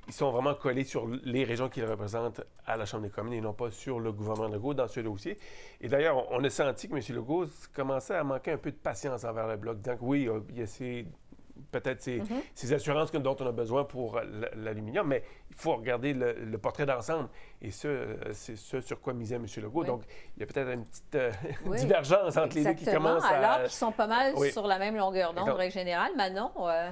ils 0.08 0.13
sont 0.13 0.32
vraiment 0.32 0.56
collés 0.56 0.84
sur 0.84 1.08
les 1.24 1.44
régions 1.44 1.70
qu'ils 1.70 1.86
représentent 1.86 2.42
à 2.66 2.75
la 2.75 2.86
Chambre 2.86 3.04
des 3.04 3.10
communes 3.10 3.34
et 3.34 3.42
non 3.42 3.54
pas 3.54 3.70
sur 3.70 4.00
le 4.00 4.12
gouvernement 4.12 4.48
Legault 4.50 4.74
dans 4.74 4.88
ce 4.88 5.01
dossier. 5.01 5.38
Et 5.80 5.88
d'ailleurs, 5.88 6.32
on 6.32 6.44
a 6.44 6.50
senti 6.50 6.89
que 6.89 6.96
M. 6.96 7.01
Legault 7.16 7.46
commençait 7.74 8.16
à 8.16 8.24
manquer 8.24 8.51
un 8.51 8.58
peu 8.58 8.72
de 8.72 8.78
patience 8.78 9.24
envers 9.25 9.48
le 9.48 9.58
Bloc, 9.58 9.80
disant 9.80 9.98
que 9.98 10.04
oui, 10.04 10.28
il 10.50 10.60
y 10.60 10.62
a 10.63 10.68
ces 10.68 11.06
peut-être 11.72 12.01
ces, 12.01 12.20
mhm. 12.20 12.42
ces, 12.56 12.74
assurances 12.74 13.12
dont 13.12 13.36
on 13.39 13.46
a 13.46 13.51
besoin 13.51 13.84
pour 13.84 14.20
l'aluminium, 14.56 15.08
mais 15.08 15.24
il 15.50 15.56
faut 15.56 15.75
regarder 15.75 16.13
le, 16.13 16.58
portrait 16.58 16.86
d'ensemble. 16.86 17.29
Et 17.62 17.72
ce, 17.72 17.88
euh, 17.88 18.34
c'est 18.34 18.56
ce 18.56 18.79
sur 18.79 19.01
quoi 19.01 19.13
misait 19.13 19.36
M. 19.36 19.46
Legault. 19.58 19.84
Donc, 19.84 20.03
il 20.36 20.39
y 20.39 20.44
a 20.44 20.46
peut-être 20.46 20.70
une 20.70 20.86
petite 20.86 21.15
euh, 21.15 21.32
divergence 21.77 22.38
entre 22.38 22.56
les 22.56 22.63
deux 22.63 22.74
qui 22.74 22.86
commencent 22.86 23.24
à... 23.25 23.38
alors 23.38 23.63
qu'ils 23.63 23.72
sont 23.72 23.91
pas 23.91 24.08
mal 24.08 24.34
sur 24.51 24.65
la 24.65 24.79
même 24.79 24.96
longueur 24.96 25.34
d'onde, 25.34 25.50
en 25.50 25.56
règle 25.56 25.74
générale. 25.74 26.12
Manon? 26.15 26.51
Euh, 26.58 26.91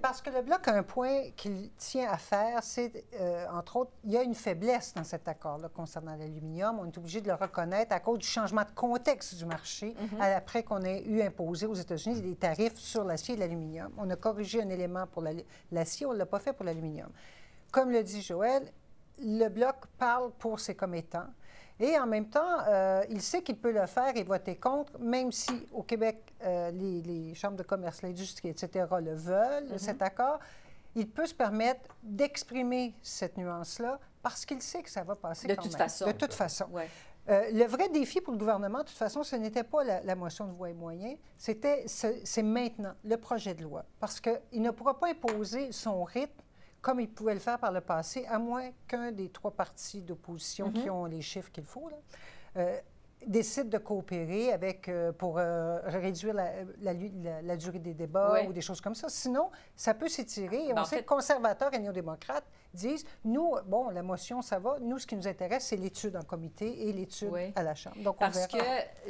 parce 0.00 0.20
que 0.22 0.30
le 0.30 0.42
Bloc 0.42 0.68
a 0.68 0.74
un 0.74 0.82
point 0.82 1.30
qu'il 1.36 1.70
tient 1.76 2.10
à 2.10 2.18
faire, 2.18 2.62
c'est, 2.62 3.04
entre 3.52 3.76
autres, 3.76 3.90
il 4.04 4.12
y 4.12 4.16
a 4.16 4.22
une 4.22 4.34
faiblesse 4.34 4.94
dans 4.94 5.04
cet 5.04 5.26
accord-là 5.26 5.68
concernant 5.68 6.14
l'aluminium. 6.14 6.78
On 6.80 6.86
est 6.86 6.98
obligé 6.98 7.20
de 7.20 7.28
le 7.28 7.34
reconnaître 7.34 7.92
à 7.92 8.00
cause 8.00 8.18
du 8.18 8.26
changement 8.26 8.62
de 8.62 8.70
contexte 8.74 9.34
du 9.36 9.46
marché, 9.46 9.94
mhm. 9.98 10.20
après 10.20 10.62
qu'on 10.62 10.82
ait 10.82 11.02
eu 11.04 11.22
imposé 11.22 11.66
aux 11.66 11.74
États-Unis 11.74 12.20
des 12.20 12.36
tarifs 12.36 12.76
sur 12.76 13.02
l'acier 13.02 13.34
et 13.34 13.38
l'aluminium. 13.38 13.90
On 13.98 14.08
a 14.10 14.16
corrigé 14.16 14.62
un 14.62 14.68
élément 14.68 15.06
pour 15.06 15.24
l'acier, 15.72 16.06
on 16.06 16.12
ne 16.12 16.18
l'a 16.18 16.26
pas 16.26 16.38
fait 16.38 16.52
pour 16.52 16.64
l'aluminium. 16.64 17.08
Comme 17.70 17.90
le 17.90 18.02
dit 18.02 18.22
Joël, 18.22 18.62
le 19.20 19.48
Bloc 19.48 19.76
parle 19.98 20.30
pour 20.38 20.60
ses 20.60 20.74
commettants. 20.74 21.26
Et 21.80 21.96
en 21.98 22.06
même 22.06 22.28
temps, 22.28 22.58
euh, 22.66 23.04
il 23.08 23.22
sait 23.22 23.42
qu'il 23.42 23.56
peut 23.56 23.70
le 23.70 23.86
faire 23.86 24.16
et 24.16 24.24
voter 24.24 24.56
contre, 24.56 24.98
même 24.98 25.30
si 25.30 25.66
au 25.72 25.82
Québec, 25.82 26.34
euh, 26.42 26.70
les, 26.72 27.34
chambres 27.34 27.56
de 27.56 27.62
commerce, 27.62 28.02
l'industrie, 28.02 28.48
etc., 28.48 28.86
le 29.00 29.14
veulent, 29.14 29.68
mm-hmm. 29.68 29.78
cet 29.78 30.02
accord. 30.02 30.40
Il 30.96 31.08
peut 31.08 31.26
se 31.26 31.34
permettre 31.34 31.94
d'exprimer 32.02 32.94
cette 33.02 33.36
nuance-là 33.36 34.00
parce 34.22 34.44
qu'il 34.44 34.60
sait 34.60 34.82
que 34.82 34.90
ça 34.90 35.04
va 35.04 35.14
passer 35.14 35.46
de 35.46 35.54
toute 35.54 35.76
façon. 35.76 36.06
De 36.06 36.12
toute 36.12 36.34
façon. 36.34 36.66
Euh, 37.28 37.50
le 37.52 37.64
vrai 37.64 37.88
défi 37.90 38.20
pour 38.20 38.32
le 38.32 38.38
gouvernement, 38.38 38.78
de 38.78 38.84
toute 38.84 38.96
façon, 38.96 39.22
ce 39.22 39.36
n'était 39.36 39.62
pas 39.62 39.84
la, 39.84 40.14
motion 40.16 40.46
de 40.46 40.52
voie 40.52 40.70
et 40.70 40.74
moyens, 40.74 41.18
c'était 41.36 41.84
c'est 41.86 42.42
maintenant 42.42 42.94
le 43.04 43.16
projet 43.18 43.54
de 43.54 43.62
loi. 43.62 43.84
Parce 44.00 44.18
qu'il 44.18 44.62
ne 44.62 44.70
pourra 44.70 44.98
pas 44.98 45.10
imposer 45.10 45.70
son 45.70 46.02
rythme 46.04 46.42
comme 46.88 47.00
il 47.00 47.08
pouvait 47.10 47.34
le 47.34 47.40
faire 47.40 47.58
par 47.58 47.70
le 47.70 47.82
passé, 47.82 48.24
à 48.30 48.38
moins 48.38 48.70
qu'un 48.86 49.12
des 49.12 49.28
trois 49.28 49.50
partis 49.50 50.00
d'opposition 50.00 50.70
qui 50.70 50.86
mhm. 50.86 50.90
ont 50.90 51.04
les 51.04 51.20
chiffres 51.20 51.52
qu'il 51.52 51.66
faut, 51.66 51.90
là, 51.90 51.96
euh, 52.56 52.80
décide 53.26 53.68
de 53.68 53.78
coopérer 53.78 54.52
avec, 54.52 54.88
euh, 54.88 55.12
pour 55.12 55.38
euh, 55.38 55.80
réduire 55.84 56.34
la, 56.34 57.56
durée 57.56 57.78
des 57.78 57.94
débats 57.94 58.42
ou 58.46 58.52
des 58.52 58.60
choses 58.60 58.80
comme 58.80 58.94
ça. 58.94 59.08
Sinon, 59.08 59.50
ça 59.76 59.94
peut 59.94 60.08
s'étirer. 60.08 60.68
Et 60.68 60.72
on 60.78 60.84
sait 60.84 61.02
que 61.02 61.08
conservateurs 61.08 61.72
et 61.74 61.78
néo-démocrates 61.78 62.44
disent, 62.72 63.04
nous, 63.24 63.54
bon, 63.66 63.90
la 63.90 64.02
motion, 64.02 64.42
ça 64.42 64.58
va. 64.58 64.76
Nous, 64.80 64.98
ce 64.98 65.06
qui 65.06 65.16
nous 65.16 65.26
intéresse, 65.26 65.66
c'est 65.66 65.76
l'étude 65.76 66.16
en 66.16 66.22
comité 66.22 66.88
et 66.88 66.92
l'étude 66.92 67.32
à 67.56 67.62
la 67.62 67.74
Chambre. 67.74 67.96
Donc, 68.02 68.18
Parce 68.18 68.46
que 68.46 68.58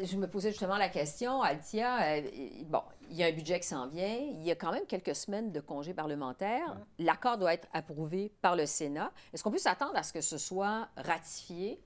je 0.03 0.17
me 0.17 0.27
posais 0.27 0.51
justement 0.51 0.77
la 0.77 0.89
question, 0.89 1.43
Altia, 1.43 2.21
bon, 2.67 2.83
il 3.11 3.17
y 3.17 3.23
a 3.23 3.27
un 3.27 3.33
budget 3.33 3.61
qui 3.61 3.69
s'en 3.69 3.87
vient. 3.89 4.17
Il 4.17 4.43
y 4.43 4.51
a 4.51 4.55
quand 4.55 4.73
même 4.73 4.87
quelques 4.87 5.15
semaines 5.15 5.53
de 5.53 5.61
congés 5.61 5.95
parlementaires. 5.95 6.77
L'accord 6.99 7.39
doit 7.39 7.55
être 7.55 7.69
approuvé 7.73 8.33
par 8.41 8.57
le 8.57 8.67
Sénat. 8.67 9.13
Est-ce 9.33 9.43
qu'on 9.43 9.51
peut 9.51 9.59
s'attendre 9.59 9.97
à 9.97 10.03
ce 10.03 10.13
que 10.13 10.21
ce 10.21 10.39
soit 10.39 10.89
ratifié, 10.97 11.81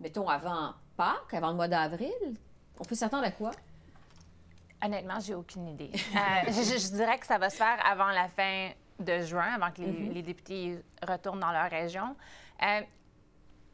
mettons, 0.00 0.28
avant 0.28 0.74
Pâques, 0.96 1.34
avant 1.34 1.50
le 1.50 1.54
mois 1.54 1.68
d'avril? 1.68 2.12
On 2.78 2.84
peut 2.84 2.94
s'attendre 2.94 3.24
à 3.24 3.30
quoi? 3.30 3.50
Honnêtement, 4.84 5.18
j'ai 5.20 5.34
aucune 5.34 5.68
idée. 5.68 5.90
Euh, 5.94 6.46
je, 6.52 6.92
dirais 6.92 7.18
que 7.18 7.26
ça 7.26 7.38
va 7.38 7.50
se 7.50 7.56
faire 7.56 7.78
avant 7.86 8.08
la 8.08 8.28
fin 8.28 8.70
de 8.98 9.20
juin, 9.20 9.54
avant 9.54 9.70
que 9.70 9.80
les, 9.80 9.90
mm-hmm. 9.92 10.22
députés 10.22 10.84
retournent 11.06 11.40
dans 11.40 11.52
leur 11.52 11.70
région. 11.70 12.14
Euh, 12.62 12.80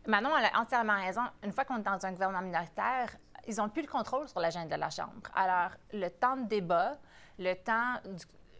Manon 0.06 0.30
a 0.34 0.60
entièrement 0.60 0.96
raison. 0.96 1.22
Une 1.44 1.52
fois 1.52 1.64
qu'on 1.64 1.78
est 1.78 1.82
dans 1.82 2.04
un 2.04 2.12
gouvernement 2.12 2.42
minoritaire, 2.42 3.16
ils 3.46 3.56
n'ont 3.56 3.68
plus 3.68 3.82
le 3.82 3.88
contrôle 3.88 4.28
sur 4.28 4.40
l'agenda 4.40 4.76
de 4.76 4.80
la 4.80 4.90
Chambre. 4.90 5.30
Alors, 5.34 5.70
le 5.92 6.08
temps 6.08 6.36
de 6.36 6.46
débat, 6.46 6.98
le 7.38 7.54
temps 7.54 7.96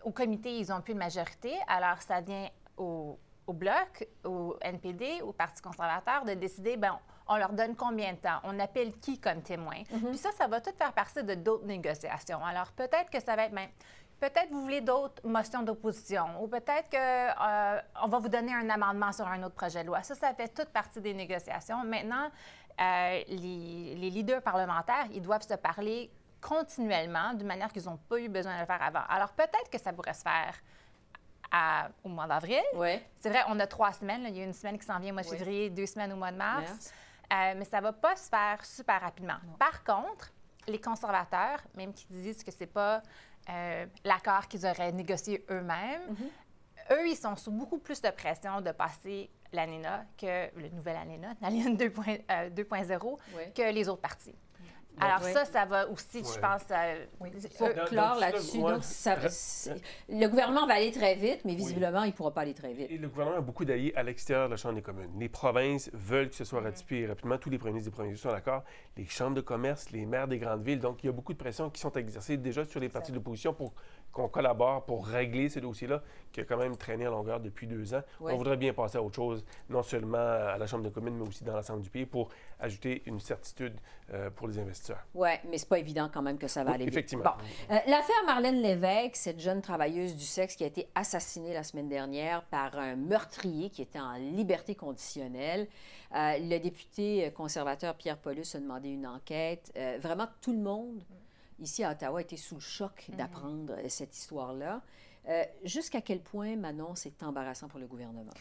au 0.05 0.11
comité, 0.11 0.59
ils 0.59 0.69
n'ont 0.69 0.81
plus 0.81 0.95
de 0.95 0.99
majorité. 0.99 1.55
Alors, 1.69 2.01
ça 2.03 2.21
vient 2.21 2.49
au, 2.77 3.19
Bloc, 3.49 4.07
au 4.25 4.57
NPD, 4.61 5.23
au 5.23 5.33
Parti 5.33 5.61
conservateur 5.61 6.25
de 6.25 6.35
décider, 6.35 6.77
ben, 6.77 6.97
on 7.31 7.37
leur 7.37 7.53
donne 7.53 7.77
combien 7.77 8.13
de 8.13 8.19
temps, 8.19 8.41
on 8.45 8.59
appelle 8.59 8.93
qui 8.99 9.19
comme 9.19 9.41
témoin? 9.41 9.77
Mm-hmm. 9.77 10.09
Puis 10.09 10.19
ça, 10.19 10.31
ça 10.33 10.49
va 10.49 10.61
tout 10.61 10.73
faire 10.77 10.93
partie 10.93 11.23
de 11.23 11.35
d'autres 11.35 11.65
négociations. 11.65 12.45
Alors, 12.45 12.73
peut-être 12.73 13.09
que 13.11 13.21
ça 13.21 13.37
va 13.37 13.45
être... 13.45 13.55
Ben, 13.55 13.69
peut-être 14.19 14.51
vous 14.51 14.61
voulez 14.61 14.83
d'autres 14.83 15.27
motions 15.27 15.63
d'opposition 15.63 16.43
ou 16.43 16.49
peut-être 16.49 16.91
qu'on 16.91 16.97
euh, 16.97 18.09
va 18.09 18.19
vous 18.19 18.29
donner 18.29 18.53
un 18.53 18.69
amendement 18.69 19.13
sur 19.13 19.27
un 19.27 19.43
autre 19.43 19.55
projet 19.55 19.83
de 19.83 19.87
loi. 19.87 20.03
Ça, 20.03 20.15
ça 20.15 20.35
fait 20.35 20.49
toute 20.49 20.69
partie 20.69 21.01
des 21.01 21.15
négociations. 21.15 21.83
Maintenant, 21.85 22.31
euh, 22.81 23.23
les, 23.29 24.11
leaders 24.11 24.43
parlementaires, 24.43 25.07
ils 25.13 25.23
doivent 25.23 25.47
se 25.47 25.55
parler 25.55 26.11
continuellement 26.41 27.35
d'une 27.35 27.47
manière 27.47 27.73
qu'ils 27.73 27.85
n'ont 27.85 27.99
pas 28.09 28.19
eu 28.19 28.29
besoin 28.29 28.57
de 28.57 28.61
le 28.61 28.67
faire 28.67 28.83
avant. 28.83 29.03
Alors 29.09 29.33
peut-être 29.33 29.71
que 29.71 29.79
ça 29.79 29.93
pourrait 29.93 30.15
se 30.15 30.23
faire 30.23 30.55
au 32.05 32.09
mois 32.09 32.27
d'avril. 32.27 32.63
Oui. 32.75 33.01
C'est 33.19 33.29
vrai, 33.29 33.41
on 33.49 33.59
a 33.59 33.67
trois 33.67 33.93
semaines. 33.93 34.25
Il 34.29 34.37
y 34.37 34.41
a 34.41 34.45
une 34.45 34.53
semaine 34.53 34.79
qui 34.79 34.87
s'en 34.87 34.99
vient 34.99 35.11
au 35.11 35.15
mois 35.15 35.23
de 35.23 35.29
février, 35.29 35.69
deux 35.69 35.87
semaines 35.87 36.13
au 36.13 36.17
mois 36.17 36.31
de 36.31 36.37
mars. 36.37 36.93
Euh, 37.33 37.55
mais 37.57 37.65
ça 37.65 37.79
ne 37.79 37.83
va 37.85 37.93
pas 37.93 38.17
se 38.17 38.29
faire 38.29 38.65
super 38.65 39.01
rapidement. 39.01 39.39
Par 39.59 39.85
contre, 39.85 40.33
les 40.67 40.81
conservateurs, 40.81 41.63
même 41.77 41.93
qui 41.93 42.07
disent 42.09 42.43
que 42.43 42.51
ce 42.51 42.61
n'est 42.61 42.67
pas 42.67 43.03
euh, 43.49 43.87
l'accord 44.05 44.49
qu'ils 44.49 44.67
auraient 44.67 44.93
négocié 44.93 45.45
eux-mêmes, 45.51 46.03
mm-hmm. 46.13 46.95
eux, 46.95 47.09
ils 47.09 47.17
sont 47.17 47.37
sous 47.37 47.53
beaucoup 47.53 47.79
plus 47.79 48.01
de 48.03 48.11
pression 48.11 48.61
de 48.61 48.73
passer 48.73 49.31
l'ANENA 49.53 50.07
que 50.19 50.59
le 50.59 50.69
nouvel 50.71 50.97
ANENA, 50.97 51.35
l'ANENA 51.41 51.71
2.0, 52.49 53.53
que 53.55 53.73
les 53.73 53.89
autres 53.89 54.03
partis. 54.03 54.35
Alors 55.01 55.23
ça, 55.23 55.45
ça 55.45 55.65
va 55.65 55.89
aussi, 55.89 56.19
je 56.19 56.39
pense... 56.39 56.63
Euh, 56.71 57.07
faut 57.57 57.69
clore 57.87 58.17
là-dessus. 58.19 58.59
Donc, 58.59 58.83
le 60.09 60.27
gouvernement 60.29 60.67
va 60.67 60.75
aller 60.75 60.93
très 60.93 61.15
vite, 61.15 61.41
mais 61.45 61.55
visiblement, 61.55 62.05
il 62.05 62.09
ne 62.09 62.13
pourra 62.13 62.33
pas 62.33 62.43
aller 62.43 62.55
très 62.55 62.73
vite. 62.73 62.91
Et 62.91 62.99
le 62.99 63.09
gouvernement 63.09 63.39
a 63.39 63.43
beaucoup 63.43 63.65
d'alliés 63.65 63.93
à 63.97 64.03
l'extérieur 64.03 64.47
de 64.47 64.53
la 64.53 64.57
Chambre 64.57 64.75
des 64.75 64.83
communes. 64.83 65.11
Les 65.19 65.29
provinces 65.29 65.91
veulent 65.93 66.29
que 66.31 66.37
ce 66.37 66.45
soit 66.45 66.61
ratifié 66.61 67.07
rapidement. 67.07 67.39
Tous 67.39 67.51
les 67.51 67.59
premiers 67.59 67.75
ministres 67.75 67.91
des 67.91 67.97
provinces 67.97 68.19
sont 68.19 68.31
d'accord. 68.31 68.63
Les 68.97 69.07
chambres 69.07 69.37
de 69.37 69.41
commerce, 69.41 69.91
les 69.91 70.07
maires 70.07 70.29
des 70.29 70.39
grandes 70.39 70.63
villes. 70.63 70.81
Donc, 70.81 71.03
il 71.03 71.07
y 71.07 71.09
a 71.09 71.13
beaucoup 71.13 71.33
de 71.33 71.39
pressions 71.39 71.71
qui 71.71 71.81
sont 71.81 71.93
exercées 71.93 72.37
déjà 72.37 72.65
sur 72.65 72.81
les 72.81 72.89
partis 72.89 73.13
d'opposition 73.13 73.55
pour 73.55 73.75
qu'on 74.13 74.29
collabore 74.29 74.85
pour 74.85 75.07
régler 75.07 75.49
ces 75.49 75.61
dossiers-là 75.61 76.03
qui 76.33 76.41
a 76.41 76.45
quand 76.45 76.57
même 76.57 76.77
traîné 76.77 77.07
en 77.07 77.11
longueur 77.11 77.41
depuis 77.41 77.67
deux 77.67 77.95
ans. 77.95 78.03
On 78.21 78.37
voudrait 78.37 78.57
bien 78.57 78.73
passer 78.73 78.99
à 78.99 79.03
autre 79.03 79.17
chose, 79.17 79.45
non 79.69 79.83
seulement 79.83 80.19
à 80.19 80.59
la 80.59 80.67
Chambre 80.67 80.85
des 80.85 80.91
communes, 80.91 81.17
mais 81.17 81.27
aussi 81.27 81.45
dans 81.45 81.55
l'ensemble 81.55 81.83
du 81.83 81.91
pays 81.91 82.07
pour 82.07 82.29
ajouter 82.59 83.03
une 83.07 83.21
certitude 83.21 83.75
euh, 84.13 84.31
pour 84.31 84.49
les 84.49 84.59
investisseurs. 84.59 85.05
Oui, 85.15 85.31
mais 85.49 85.59
c'est 85.59 85.69
pas 85.69 85.79
évident 85.79 86.11
quand 86.13 86.23
même 86.23 86.39
que 86.39 86.49
ça 86.49 86.63
va 86.65 86.73
aller 86.73 86.87
Effectivement. 86.87 87.25
Bon. 87.25 87.75
Euh, 87.75 87.79
l'affaire 87.87 88.25
Marlène 88.27 88.61
Lévesque, 88.61 89.17
cette 89.17 89.41
jeune 89.41 89.63
travailleuse 89.63 90.17
du 90.17 90.25
sexe 90.25 90.57
qui 90.57 90.65
a 90.65 90.67
été 90.67 90.89
assassinée 90.95 91.55
la 91.55 91.63
semaine 91.63 91.89
dernière 91.89 92.43
par 92.45 92.77
un 92.79 92.97
meurtrier 92.97 93.71
qui 93.71 93.83
était 93.83 94.01
en 94.01 94.15
liberté 94.15 94.75
conditionnelle. 94.75 95.69
Euh, 96.15 96.39
le 96.39 96.59
député 96.59 97.31
conservateur 97.33 97.95
Pierre 97.95 98.19
Paulus 98.19 98.55
a 98.55 98.61
demandé 98.61 98.91
une 98.91 99.07
enquête. 99.07 99.73
vraiment, 100.01 100.27
tout 100.41 100.53
le 100.53 100.59
monde 100.59 101.03
ici 101.61 101.85
à 101.85 101.93
Ottawa 101.93 102.21
était 102.21 102.37
sous 102.37 102.57
le 102.57 102.61
choc 102.61 103.07
mhm. 103.09 103.17
d'apprendre 103.17 103.77
cette 103.89 104.17
histoire-là. 104.17 104.83
Jusqu'à 105.63 106.01
quel 106.01 106.21
point, 106.21 106.57
Manon, 106.57 106.95
c'est 106.95 107.23
embarrassant 107.23 107.69
pour 107.69 107.79
le 107.79 107.87
gouvernement? 107.87 108.33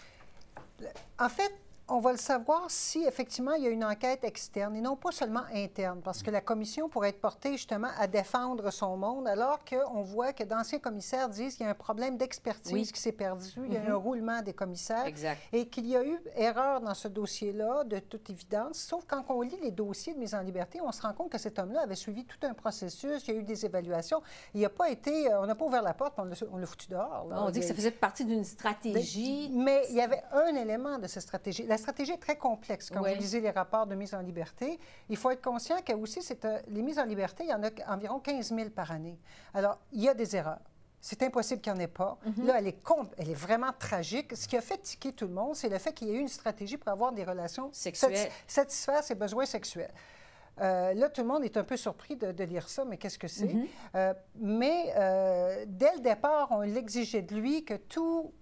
En 1.19 1.29
fait, 1.29 1.53
on 1.89 1.99
va 1.99 2.11
le 2.11 2.17
savoir 2.17 2.65
si 2.69 3.03
effectivement 3.05 3.53
il 3.53 3.63
y 3.63 3.67
a 3.67 3.69
une 3.69 3.83
enquête 3.83 4.23
externe 4.23 4.75
et 4.75 4.81
non 4.81 4.95
pas 4.95 5.11
seulement 5.11 5.43
interne, 5.53 6.01
parce 6.03 6.23
que 6.23 6.31
la 6.31 6.41
commission 6.41 6.89
pourrait 6.89 7.09
être 7.09 7.21
portée 7.21 7.53
justement 7.53 7.89
à 7.97 8.07
défendre 8.07 8.71
son 8.71 8.97
monde, 8.97 9.27
alors 9.27 9.59
qu'on 9.65 10.01
voit 10.01 10.33
que 10.33 10.43
d'anciens 10.43 10.79
commissaires 10.79 11.29
disent 11.29 11.55
qu'il 11.55 11.65
y 11.65 11.67
a 11.67 11.71
un 11.71 11.75
problème 11.75 12.17
d'expertise 12.17 12.91
qui 12.91 12.99
s'est 12.99 13.11
perdu, 13.11 13.49
il 13.65 13.73
y 13.73 13.77
a 13.77 13.81
un 13.81 13.85
mm-hmm. 13.85 13.93
roulement 13.93 14.41
des 14.41 14.53
commissaires 14.53 15.05
et 15.51 15.67
qu'il 15.67 15.87
y 15.87 15.95
a 15.95 16.03
eu 16.03 16.19
erreur 16.35 16.81
dans 16.81 16.93
ce 16.93 17.07
dossier-là, 17.07 17.83
de 17.83 17.99
toute 17.99 18.29
évidence. 18.29 18.77
Sauf 18.77 19.05
quand 19.07 19.23
on 19.29 19.41
lit 19.41 19.59
les 19.61 19.71
dossiers 19.71 20.13
de 20.13 20.19
mise 20.19 20.35
en 20.35 20.41
liberté, 20.41 20.79
on 20.81 20.91
se 20.91 21.01
rend 21.01 21.13
compte 21.13 21.31
que 21.31 21.37
cet 21.37 21.59
homme-là 21.59 21.81
avait 21.81 21.95
suivi 21.95 22.25
tout 22.25 22.37
un 22.43 22.53
processus, 22.53 23.27
il 23.27 23.33
y 23.33 23.37
a 23.37 23.39
eu 23.39 23.43
des 23.43 23.65
évaluations, 23.65 24.21
il 24.53 24.61
n'a 24.61 24.69
pas 24.69 24.89
été, 24.89 25.31
euh, 25.31 25.41
on 25.41 25.45
n'a 25.45 25.55
pas 25.55 25.65
ouvert 25.65 25.81
la 25.81 25.93
porte, 25.93 26.13
on 26.19 26.57
l'a 26.57 26.65
foutu 26.65 26.87
dehors. 26.89 27.27
On 27.31 27.49
dit 27.49 27.59
que 27.59 27.65
ça 27.65 27.73
faisait 27.73 27.91
partie 27.91 28.25
d'une 28.25 28.43
stratégie. 28.43 29.49
Mais 29.53 29.83
il 29.89 29.95
y 29.95 30.01
avait 30.01 30.23
un 30.31 30.55
élément 30.55 30.97
de 30.97 31.07
cette 31.07 31.23
stratégie 31.23 31.65
stratégie 31.79 32.11
est 32.11 32.17
très 32.17 32.37
complexe. 32.37 32.89
Quand 32.89 33.01
vous 33.01 33.15
lisez 33.15 33.39
les 33.39 33.51
rapports 33.51 33.87
de 33.87 33.95
mise 33.95 34.13
en 34.13 34.21
liberté, 34.21 34.79
il 35.09 35.17
faut 35.17 35.31
être 35.31 35.41
conscient 35.41 35.81
que 35.81 35.93
aussi, 35.93 36.19
euh, 36.45 36.59
les 36.67 36.81
mises 36.81 36.99
en 36.99 37.05
liberté, 37.05 37.43
il 37.43 37.49
y 37.49 37.53
en 37.53 37.63
a 37.63 37.69
environ 37.93 38.19
15 38.19 38.53
000 38.53 38.69
par 38.69 38.91
année. 38.91 39.17
Alors, 39.53 39.79
il 39.91 40.01
y 40.01 40.09
a 40.09 40.13
des 40.13 40.35
erreurs. 40.35 40.59
C'est 41.01 41.23
impossible 41.23 41.61
qu'il 41.61 41.71
n'y 41.73 41.79
en 41.79 41.81
ait 41.81 41.87
pas. 41.87 42.17
Mhm. 42.25 42.45
Là, 42.45 42.55
elle 42.59 42.67
est, 42.67 42.77
elle 43.17 43.29
est 43.29 43.33
vraiment 43.33 43.71
tragique. 43.77 44.35
Ce 44.35 44.47
qui 44.47 44.57
a 44.57 44.61
fait 44.61 44.77
tiquer 44.77 45.13
tout 45.13 45.27
le 45.27 45.33
monde, 45.33 45.55
c'est 45.55 45.69
le 45.69 45.77
fait 45.77 45.93
qu'il 45.93 46.09
y 46.09 46.11
ait 46.11 46.15
eu 46.15 46.19
une 46.19 46.27
stratégie 46.27 46.77
pour 46.77 46.91
avoir 46.91 47.13
des 47.13 47.23
relations 47.23 47.69
sexuelles, 47.71 48.29
satisfaire 48.47 49.03
ses 49.03 49.15
besoins 49.15 49.45
sexuels. 49.45 49.93
Euh, 50.59 50.93
là, 50.93 51.07
tout 51.07 51.21
le 51.21 51.27
monde 51.27 51.45
est 51.45 51.55
un 51.55 51.63
peu 51.63 51.77
surpris 51.77 52.17
de, 52.17 52.43
lire 52.43 52.67
ça, 52.67 52.83
mais 52.83 52.97
qu'est-ce 52.97 53.17
que 53.17 53.29
c'est? 53.29 53.53
Mhm. 53.53 53.67
Euh, 53.95 54.13
mais 54.35 54.93
dès 55.67 55.93
le 55.95 56.01
départ, 56.01 56.49
on 56.51 56.61
l'exigeait 56.61 57.21
de 57.21 57.33
lui 57.33 57.63
que, 57.63 57.75
tout, 57.75 58.33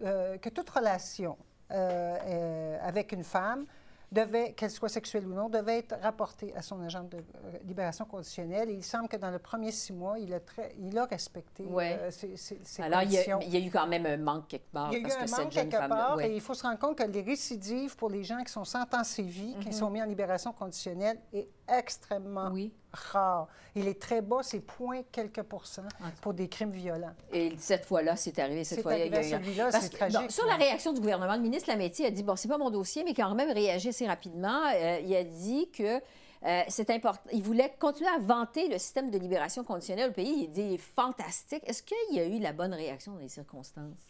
que 0.00 0.48
toute 0.48 0.70
relation 0.70 1.36
euh, 1.72 2.16
euh, 2.26 2.78
avec 2.82 3.12
une 3.12 3.24
femme 3.24 3.64
devait, 4.12 4.52
qu'elle 4.52 4.70
soit 4.70 4.88
sexuelle 4.88 5.24
ou 5.26 5.34
non, 5.34 5.48
devait 5.48 5.78
être 5.78 5.96
rapportée 6.02 6.52
à 6.56 6.62
son 6.62 6.80
agent 6.82 7.04
de 7.04 7.18
euh, 7.18 7.58
libération 7.64 8.04
conditionnelle. 8.04 8.68
Et 8.70 8.74
il 8.74 8.82
semble 8.82 9.08
que 9.08 9.16
dans 9.16 9.30
le 9.30 9.38
premier 9.38 9.70
six 9.70 9.92
mois, 9.92 10.18
il 10.18 10.34
a, 10.34 10.40
très, 10.40 10.74
il 10.80 10.98
a 10.98 11.04
respecté 11.04 11.64
ces, 12.10 12.36
ces, 12.36 12.82
Alors, 12.82 13.00
conditions. 13.00 13.38
Il 13.40 13.50
y, 13.50 13.56
a, 13.56 13.58
il 13.58 13.60
y, 13.60 13.64
a, 13.64 13.66
eu 13.68 13.70
quand 13.70 13.86
même 13.86 14.06
un 14.06 14.16
manque 14.16 14.48
quelque 14.48 14.70
part. 14.72 14.92
Il 14.92 15.00
y 15.00 15.04
a 15.04 15.08
eu 15.08 15.12
un 15.12 15.36
manque 15.38 15.50
quelque 15.50 15.88
part. 15.88 16.20
Et 16.20 16.34
il 16.34 16.40
faut 16.40 16.54
se 16.54 16.62
rendre 16.62 16.78
compte 16.78 16.98
que 16.98 17.04
les 17.04 17.22
récidives 17.22 17.94
pour 17.96 18.10
les 18.10 18.24
gens 18.24 18.42
qui 18.42 18.52
sont 18.52 18.64
sans 18.64 18.84
temps 18.84 19.02
qui 19.02 19.54
mhm. 19.54 19.72
sont 19.72 19.90
mis 19.90 20.02
en 20.02 20.06
libération 20.06 20.52
conditionnelle, 20.52 21.18
est 21.32 21.48
extrêmement 21.78 22.50
oui 22.52 22.72
rare. 22.92 23.48
Il 23.74 23.86
est 23.86 24.00
très 24.00 24.20
bas, 24.20 24.42
c'est 24.42 24.60
point 24.60 25.02
quelques 25.12 25.42
pourcents 25.42 25.88
pour 26.20 26.34
des 26.34 26.48
crimes 26.48 26.72
violents. 26.72 27.14
Et 27.32 27.52
cette 27.58 27.84
fois-là, 27.84 28.16
c'est 28.16 28.38
arrivé. 28.38 28.64
Cette 28.64 28.82
fois, 28.82 28.92
arrivé 28.92 29.22
celui-là, 29.22 29.70
c'est 29.72 29.90
tragique. 29.90 30.30
sur 30.30 30.46
la 30.46 30.56
réaction 30.56 30.92
du 30.92 31.00
gouvernement, 31.00 31.34
le 31.34 31.42
ministre 31.42 31.70
Lametti 31.70 32.04
a 32.04 32.10
dit, 32.10 32.22
bon, 32.22 32.36
c'est 32.36 32.48
pas 32.48 32.58
mon 32.58 32.70
dossier, 32.70 33.04
mais 33.04 33.14
quand 33.14 33.34
même 33.34 33.50
réagi 33.50 33.88
assez 33.88 34.06
rapidement. 34.06 34.62
Euh, 34.74 34.98
il 35.04 35.14
a 35.14 35.24
dit 35.24 35.70
que 35.70 36.00
euh, 36.42 36.62
c'est 36.68 36.90
important. 36.90 37.28
Il 37.32 37.42
voulait 37.42 37.72
continuer 37.78 38.10
à 38.10 38.18
vanter 38.18 38.68
le 38.68 38.78
système 38.78 39.10
de 39.10 39.18
libération 39.18 39.62
conditionnelle 39.62 40.10
au 40.10 40.14
pays. 40.14 40.44
Il 40.44 40.50
dit, 40.50 40.62
il 40.62 40.74
est 40.74 40.78
fantastique. 40.78 41.62
Est-ce 41.66 41.82
qu'il 41.82 42.16
y 42.16 42.20
a 42.20 42.26
eu 42.26 42.38
la 42.40 42.52
bonne 42.52 42.74
réaction 42.74 43.12
dans 43.12 43.20
les 43.20 43.28
circonstances? 43.28 44.00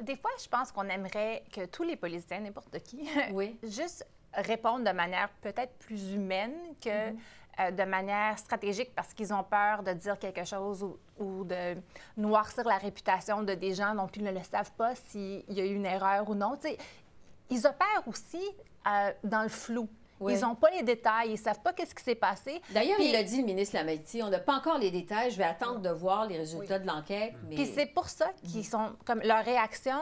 Des 0.00 0.16
fois, 0.16 0.30
je 0.42 0.48
pense 0.48 0.72
qu'on 0.72 0.88
aimerait 0.88 1.44
que 1.52 1.66
tous 1.66 1.82
les 1.82 1.96
policiers, 1.96 2.40
n'importe 2.40 2.78
qui, 2.82 3.08
oui. 3.32 3.58
juste 3.62 4.06
répondre 4.34 4.84
de 4.84 4.94
manière 4.94 5.28
peut-être 5.40 5.72
plus 5.78 6.12
humaine 6.12 6.54
que 6.80 6.88
mm-hmm. 6.88 7.16
euh, 7.60 7.70
de 7.70 7.82
manière 7.84 8.38
stratégique 8.38 8.94
parce 8.94 9.12
qu'ils 9.14 9.32
ont 9.32 9.44
peur 9.44 9.82
de 9.82 9.92
dire 9.92 10.18
quelque 10.18 10.44
chose 10.44 10.86
ou, 11.18 11.44
de 11.44 11.76
noircir 12.16 12.66
la 12.66 12.78
réputation 12.78 13.42
de 13.42 13.54
des 13.54 13.74
gens 13.74 13.94
dont 13.94 14.08
ils 14.08 14.24
ne 14.24 14.32
le 14.32 14.42
savent 14.42 14.72
pas 14.72 14.94
s'il 14.94 15.44
y 15.48 15.60
a 15.60 15.64
eu 15.64 15.74
une 15.74 15.86
erreur 15.86 16.28
ou 16.28 16.34
non. 16.34 16.58
ils 17.50 17.66
opèrent 17.66 18.02
aussi 18.06 18.42
euh, 18.86 19.12
dans 19.22 19.42
le 19.42 19.48
flou. 19.48 19.88
Ils 20.30 20.40
n'ont 20.40 20.54
pas 20.54 20.70
les 20.70 20.82
détails, 20.82 21.30
ils 21.30 21.32
ne 21.32 21.38
savent 21.38 21.60
pas 21.60 21.72
qu'est-ce 21.72 21.94
qui 21.94 22.02
s'est 22.04 22.14
passé. 22.14 22.60
D'ailleurs, 22.70 23.00
il 23.00 23.14
a 23.16 23.22
dit, 23.22 23.38
le 23.38 23.44
ministre 23.44 23.76
Lametti, 23.76 24.22
on 24.22 24.28
n'a 24.28 24.38
pas 24.38 24.54
encore 24.54 24.78
les 24.78 24.90
détails, 24.90 25.30
je 25.30 25.38
vais 25.38 25.44
attendre 25.44 25.80
de 25.80 25.90
voir 25.90 26.26
les 26.26 26.38
résultats 26.38 26.78
de 26.78 26.86
l'enquête. 26.86 27.34
Mais... 27.48 27.56
Puis 27.56 27.66
c'est 27.66 27.86
pour 27.86 28.08
ça 28.08 28.30
qu'ils 28.44 28.64
sont, 28.64 28.92
comme 29.04 29.20
leur 29.22 29.44
réaction 29.44 29.98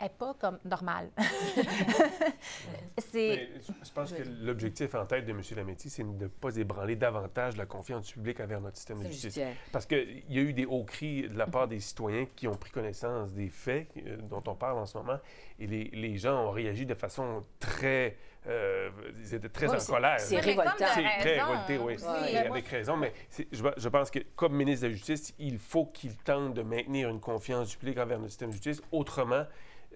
n'est 0.00 0.08
pas 0.08 0.34
comme 0.34 0.58
normale. 0.64 1.10
c'est... 2.98 3.48
Je 3.60 3.92
pense 3.92 4.12
que 4.12 4.22
l'objectif 4.42 4.94
en 4.94 5.06
tête 5.06 5.26
de 5.26 5.30
M. 5.30 5.40
Lametti, 5.56 5.90
c'est 5.90 6.02
de 6.02 6.24
ne 6.24 6.26
pas 6.28 6.56
ébranler 6.56 6.96
davantage 6.96 7.56
la 7.56 7.66
confiance 7.66 8.06
du 8.06 8.14
public 8.14 8.40
envers 8.40 8.60
notre 8.60 8.76
système 8.76 9.02
de 9.02 9.08
justice. 9.08 9.40
Parce 9.70 9.86
qu'il 9.86 10.24
y 10.28 10.38
a 10.38 10.42
eu 10.42 10.52
des 10.52 10.66
hauts 10.66 10.84
cris 10.84 11.28
de 11.28 11.36
la 11.36 11.46
part 11.46 11.68
des 11.68 11.80
citoyens 11.80 12.26
qui 12.34 12.48
ont 12.48 12.56
pris 12.56 12.70
connaissance 12.70 13.32
des 13.32 13.48
faits 13.48 13.88
euh, 13.96 14.16
dont 14.16 14.42
on 14.46 14.54
parle 14.54 14.78
en 14.78 14.86
ce 14.86 14.96
moment, 14.98 15.18
et 15.58 15.66
les, 15.66 15.84
les 15.92 16.16
gens 16.16 16.46
ont 16.46 16.50
réagi 16.50 16.86
de 16.86 16.94
façon 16.94 17.44
très... 17.60 18.16
Euh, 18.48 18.90
ils 19.20 19.34
étaient 19.34 19.48
très 19.48 19.68
en 19.68 19.78
colère. 19.78 20.18
C'est 20.18 20.40
révoltant. 20.40 20.72
C'est 20.78 21.20
très 21.20 21.40
révolté, 21.40 21.78
oui. 21.78 22.36
avec 22.36 22.66
raison. 22.66 22.96
Mais 22.96 23.12
je, 23.52 23.62
je, 23.76 23.88
pense 23.88 24.10
que, 24.10 24.18
comme 24.34 24.56
ministre 24.56 24.82
de 24.82 24.88
la 24.88 24.96
Justice, 24.96 25.32
il 25.38 25.58
faut 25.58 25.86
qu'il 25.86 26.16
tente 26.16 26.54
de 26.54 26.62
maintenir 26.62 27.08
une 27.08 27.20
confiance 27.20 27.68
du 27.68 27.76
public 27.76 27.98
envers 27.98 28.18
notre 28.18 28.30
système 28.30 28.48
de 28.48 28.54
justice. 28.54 28.82
Autrement, 28.90 29.44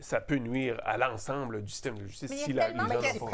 ça 0.00 0.20
peut 0.20 0.36
nuire 0.36 0.80
à 0.84 0.96
l'ensemble 0.96 1.62
du 1.62 1.70
système 1.70 1.98
de 1.98 2.06
justice 2.06 2.30
si 2.30 2.52
la, 2.52 2.68
les 2.68 2.78
gens. 2.78 3.26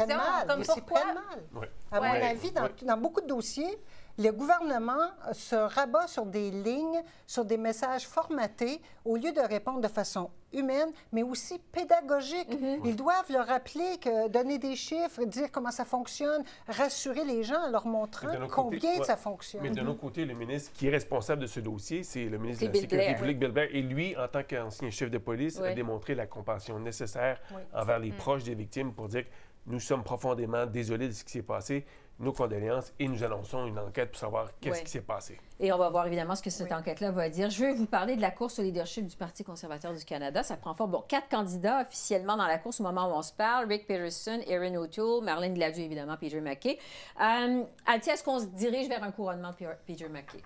Comme 0.47 0.63
pourquoi? 0.63 1.05
mal. 1.05 1.69
À 1.91 1.99
mon 1.99 2.25
avis, 2.25 2.51
dans, 2.51 2.69
dans, 2.83 2.97
beaucoup 2.97 3.21
de 3.21 3.27
dossiers, 3.27 3.79
le 4.17 4.31
gouvernement 4.31 5.09
se 5.31 5.55
rabat 5.55 6.07
sur 6.07 6.25
des 6.25 6.51
lignes, 6.51 7.01
sur 7.25 7.45
des 7.45 7.57
messages 7.57 8.07
formatés, 8.07 8.81
au 9.05 9.15
lieu 9.15 9.31
de 9.31 9.41
répondre 9.41 9.81
de 9.81 9.87
façon 9.87 10.29
humaine, 10.53 10.91
mais 11.11 11.23
aussi 11.23 11.59
pédagogique. 11.71 12.49
Mm-hmm. 12.49 12.81
Ils 12.85 12.95
doivent 12.95 13.31
leur 13.31 13.47
rappeler 13.47 13.97
que 13.99 14.27
donner 14.27 14.59
des 14.59 14.75
chiffres, 14.75 15.23
dire 15.25 15.51
comment 15.51 15.71
ça 15.71 15.83
fonctionne, 15.83 16.43
rassurer 16.67 17.25
les 17.25 17.43
gens 17.43 17.59
en 17.59 17.71
leur 17.71 17.87
montrant 17.87 18.27
combien 18.51 19.03
ça 19.03 19.17
fonctionne. 19.17 19.63
Mais 19.63 19.71
de 19.71 19.81
l'autre 19.81 19.99
côté, 19.99 20.25
le 20.25 20.35
ministre 20.35 20.71
qui 20.73 20.87
est 20.87 20.91
responsable 20.91 21.41
de 21.41 21.47
ce 21.47 21.59
dossier, 21.59 22.03
c'est 22.03 22.25
le 22.25 22.37
ministre 22.37 22.67
de 22.67 22.71
la 22.71 22.79
Sécurité 22.81 23.15
publique, 23.15 23.39
Bill 23.39 23.51
Blair. 23.51 23.69
Et 23.71 23.81
lui, 23.81 24.15
en 24.15 24.27
tant 24.27 24.43
qu'ancien 24.43 24.89
chef 24.91 25.09
de 25.09 25.17
police, 25.17 25.59
a 25.59 25.73
démontré 25.73 26.13
la 26.13 26.27
compassion 26.27 26.79
nécessaire 26.79 27.41
envers 27.73 27.99
les 27.99 28.11
mm. 28.11 28.17
proches 28.17 28.43
des 28.43 28.55
victimes 28.55 28.93
pour 28.93 29.07
dire 29.07 29.23
que 29.23 29.29
nous 29.65 29.79
sommes 29.79 30.03
profondément 30.03 30.65
désolés 30.65 31.07
de 31.07 31.13
ce 31.13 31.23
qui 31.23 31.31
s'est 31.31 31.41
passé 31.41 31.85
nos 32.19 32.31
condoléances 32.31 32.93
et 32.99 33.07
nous 33.07 33.23
annonçons 33.23 33.65
une 33.65 33.79
enquête 33.79 34.11
pour 34.11 34.19
savoir 34.19 34.49
qu'est-ce 34.59 34.83
qui 34.83 34.89
s'est 34.89 35.01
passé. 35.01 35.39
Et 35.59 35.71
on 35.71 35.77
va 35.77 35.89
voir 35.89 36.05
évidemment 36.07 36.35
ce 36.35 36.43
que 36.43 36.49
cette 36.49 36.71
enquête-là 36.71 37.11
va 37.11 37.29
dire. 37.29 37.49
Je 37.49 37.63
veux 37.63 37.73
vous 37.73 37.85
parler 37.85 38.15
de 38.15 38.21
la 38.21 38.31
course 38.31 38.59
au 38.59 38.61
leadership 38.61 39.05
du 39.05 39.15
Parti 39.15 39.43
conservateur 39.43 39.93
du 39.93 40.03
Canada. 40.05 40.43
Ça 40.43 40.57
prend 40.57 40.73
forme. 40.73 40.91
Bon, 40.91 41.03
quatre 41.07 41.29
candidats 41.29 41.81
officiellement 41.81 42.37
dans 42.37 42.47
la 42.47 42.57
course 42.57 42.79
au 42.79 42.83
moment 42.83 43.07
où 43.07 43.17
on 43.17 43.21
se 43.21 43.33
parle. 43.33 43.67
Rick 43.67 43.87
Peterson, 43.87 44.39
Erin 44.47 44.75
O'Toole, 44.75 45.23
Marlene 45.23 45.53
Gladu, 45.53 45.81
évidemment, 45.81 46.17
Peter 46.17 46.39
McKay. 46.39 46.77
Euh, 47.19 47.63
Althea, 47.85 48.13
est-ce 48.13 48.23
qu'on 48.23 48.39
se 48.39 48.45
dirige 48.45 48.87
vers 48.87 49.03
un 49.03 49.11
couronnement 49.11 49.49
de 49.49 49.67
Peter 49.85 50.07
McKay? 50.07 50.39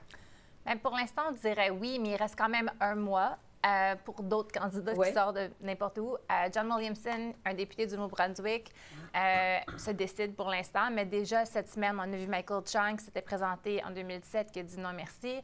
Bien, 0.65 0.77
pour 0.77 0.91
l'instant, 0.91 1.23
on 1.29 1.33
dirait 1.33 1.69
oui, 1.69 1.99
mais 2.01 2.09
il 2.09 2.15
reste 2.15 2.37
quand 2.37 2.49
même 2.49 2.71
un 2.79 2.95
mois. 2.95 3.37
Euh, 3.65 3.95
pour 4.05 4.21
d'autres 4.21 4.57
candidats 4.57 4.93
qui 4.93 5.13
sortent 5.13 5.35
de 5.35 5.49
n'importe 5.61 5.97
où. 5.97 6.13
Euh, 6.13 6.49
John 6.53 6.71
Williamson, 6.71 7.33
un 7.43 7.53
député 7.55 7.87
du 7.87 7.95
Nouveau-Brunswick, 7.95 8.71
euh, 9.15 9.57
se 9.77 9.91
décide 9.91 10.35
pour 10.35 10.49
l'instant, 10.49 10.91
mais 10.91 11.05
déjà 11.05 11.43
cette 11.43 11.67
semaine, 11.69 11.95
on 11.97 12.13
a 12.13 12.17
vu 12.17 12.27
Michael 12.27 12.61
Chang 12.71 12.95
qui 12.95 13.05
s'était 13.05 13.21
présenté 13.21 13.83
en 13.83 13.89
2017 13.89 14.51
qui 14.51 14.59
a 14.59 14.63
dit 14.63 14.79
non 14.79 14.93
merci. 14.93 15.37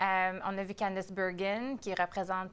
Mm-hmm. 0.00 0.40
on 0.44 0.58
a 0.58 0.64
vu 0.64 0.74
Candice 0.74 1.12
Bergen 1.12 1.78
qui 1.78 1.94
représente 1.94 2.50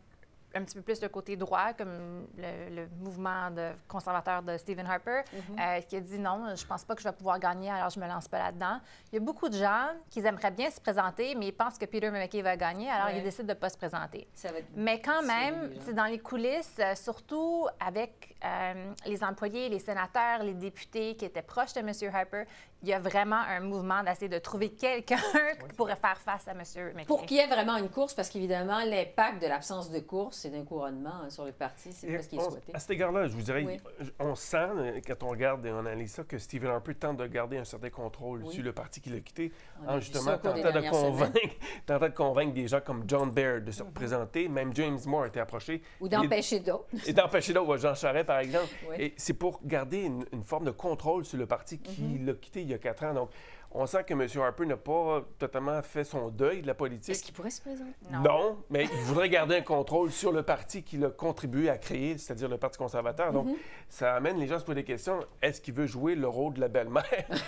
un 0.56 0.64
petit 0.64 0.76
peu 0.76 0.82
plus 0.82 1.02
le 1.02 1.10
côté 1.10 1.36
droit, 1.36 1.74
comme 1.74 2.28
le, 2.38 2.88
mouvement 3.00 3.52
de 3.52 3.70
conservateur 3.88 4.42
de 4.42 4.58
Stephen 4.58 4.86
Harper, 4.86 5.22
mhm. 5.32 5.60
euh, 5.60 5.82
qui 5.82 5.96
a 5.96 6.00
dit 6.00 6.20
non, 6.20 6.56
je 6.56 6.66
pense 6.66 6.84
pas 6.84 6.96
que 6.96 7.02
je 7.02 7.08
vais 7.08 7.16
pouvoir 7.16 7.40
gagner, 7.40 7.70
alors 7.70 7.90
je 7.90 8.00
me 8.00 8.08
lance 8.08 8.28
pas 8.28 8.40
là-dedans. 8.40 8.80
Il 9.12 9.16
y 9.16 9.22
a 9.22 9.26
beaucoup 9.26 9.50
de 9.50 9.58
gens 9.58 9.90
qui 10.10 10.20
aimeraient 10.20 10.52
bien 10.52 10.70
se 10.70 10.80
présenter, 10.80 11.36
mais 11.36 11.48
ils 11.48 11.54
pensent 11.54 11.78
que 11.78 11.86
Peter 11.86 12.10
McKay 12.10 12.42
va 12.42 12.58
gagner, 12.58 12.90
alors 12.90 13.10
ils 13.10 13.24
décident 13.24 13.48
de 13.48 13.60
pas 13.60 13.70
se 13.70 13.78
présenter. 13.78 14.28
mais 14.76 15.02
quand 15.02 15.24
même, 15.24 15.74
c'est 15.82 15.94
dans 15.94 16.06
les 16.06 16.20
coulisses, 16.20 16.78
euh, 16.80 16.96
surtout 16.96 17.68
avec 17.80 18.29
euh, 18.44 18.94
les 19.06 19.24
employés, 19.24 19.70
les 19.70 19.80
sénateurs, 19.80 20.44
les 20.44 20.54
députés 20.54 21.16
qui 21.16 21.26
étaient 21.26 21.42
proches 21.42 21.74
de 21.74 21.80
M. 21.80 21.92
Harper, 22.14 22.44
il 22.82 22.88
y 22.88 22.94
a 22.94 23.00
vraiment 23.00 23.36
un 23.36 23.60
mouvement 23.60 24.02
d'essayer 24.04 24.30
de 24.30 24.40
trouver 24.40 24.70
quelqu'un 24.70 25.18
qui 25.70 25.76
pourrait 25.76 25.98
faire 25.98 26.18
face 26.18 26.48
à 26.48 26.52
M. 26.52 26.60
McKay. 26.60 27.06
Pour 27.06 27.26
qu'il 27.26 27.38
y 27.38 27.40
ait 27.42 27.48
vraiment 27.48 27.76
une 27.76 27.90
course, 27.90 28.14
parce 28.14 28.30
qu'évidemment, 28.30 28.80
l'impact 28.86 29.42
de 29.42 29.48
l'absence 29.48 29.92
de 29.92 30.00
course, 30.00 30.38
c'est 30.38 30.50
d'un 30.50 30.64
couronnement 30.64 31.24
hein, 31.24 31.30
sur 31.30 31.44
le 31.44 31.52
parti, 31.52 31.92
c'est 31.92 32.08
pas 32.08 32.24
ce 32.24 32.30
qui 32.30 32.38
est 32.38 32.40
souhaité. 32.40 32.72
À 32.74 32.80
cet 32.80 32.92
égard-là, 32.92 33.28
je 33.28 33.34
vous 33.34 33.42
dirais, 33.42 33.80
on 34.20 34.36
sent, 34.36 35.02
quand 35.06 35.24
on 35.24 35.30
regarde 35.30 35.66
et 35.66 35.72
on 35.72 35.80
analyse 35.80 36.14
ça, 36.14 36.24
que 36.24 36.38
Stephen 36.38 36.70
Harper 36.70 36.96
tente 36.96 37.18
de 37.18 37.28
garder 37.28 37.58
un 37.58 37.66
certain 37.66 37.90
contrôle 37.90 38.48
sur 38.48 38.64
le 38.64 38.72
parti 38.72 39.02
qu'il 39.02 39.16
a 39.16 39.20
quitté, 39.20 39.52
en 39.86 40.00
justement 40.00 40.38
tentant 40.38 40.72
de, 40.72 40.90
convaincre, 40.90 41.56
tentant 41.86 42.08
de 42.08 42.14
convaincre 42.14 42.54
des 42.54 42.68
gens 42.68 42.82
comme 42.82 43.04
John 43.08 43.32
Baird 43.32 43.66
de 43.66 43.72
se 43.72 43.84
mm-hmm. 43.84 43.88
représenter. 43.88 44.48
Même 44.48 44.74
James 44.76 45.00
Moore 45.06 45.24
a 45.24 45.28
été 45.28 45.40
approché. 45.40 45.82
Ou 46.00 46.08
d'empêcher 46.08 46.60
d'autres. 46.60 46.86
Et 47.06 47.14
d'empêcher 47.14 47.54
d'autres, 47.54 47.78
Jean 47.78 47.96
Charest, 47.96 48.29
par 48.30 48.40
exemple. 48.42 48.68
Et 49.00 49.16
c'est 49.18 49.34
pour 49.34 49.60
garder 49.66 50.04
une, 50.04 50.44
forme 50.44 50.66
de 50.66 50.72
contrôle 50.72 51.26
sur 51.26 51.40
le 51.40 51.48
parti 51.48 51.80
qui 51.80 52.04
mm-hmm. 52.04 52.26
l'a 52.28 52.34
quitté 52.34 52.62
il 52.62 52.70
y 52.70 52.76
a 52.76 52.78
quatre 52.78 53.04
ans. 53.04 53.14
Donc, 53.16 53.32
on 53.72 53.88
sent 53.88 54.04
que 54.04 54.14
M. 54.14 54.28
Harper 54.44 54.68
n'a 54.68 54.78
pas 54.78 55.24
totalement 55.40 55.82
fait 55.82 56.04
son 56.04 56.30
deuil 56.30 56.62
de 56.62 56.68
la 56.68 56.76
politique. 56.76 57.10
Est-ce 57.10 57.24
qu'il 57.24 57.34
pourrait 57.34 57.50
se 57.50 57.62
présenter? 57.62 57.92
Non. 58.12 58.58
mais 58.70 58.84
il 58.84 59.00
voudrait 59.02 59.30
garder 59.30 59.58
un 59.58 59.62
contrôle 59.62 60.12
sur 60.12 60.32
le 60.32 60.44
parti 60.44 60.84
qu'il 60.84 61.04
a 61.06 61.10
contribué 61.10 61.72
à 61.72 61.80
créer, 61.80 62.20
c'est-à-dire 62.20 62.50
le 62.50 62.60
Parti 62.60 62.78
conservateur. 62.78 63.32
Donc, 63.32 63.48
mm-hmm. 63.48 63.58
ça 63.90 64.16
amène 64.16 64.40
les 64.40 64.46
gens 64.46 64.58
à 64.58 64.60
se 64.60 64.66
poser 64.66 64.76
des 64.76 64.84
questions. 64.84 65.22
Est-ce 65.42 65.60
qu'il 65.60 65.74
veut 65.74 65.88
jouer 65.88 66.14
le 66.14 66.28
rôle 66.28 66.54
de 66.54 66.60
la 66.60 66.68
belle-mère, 66.68 67.04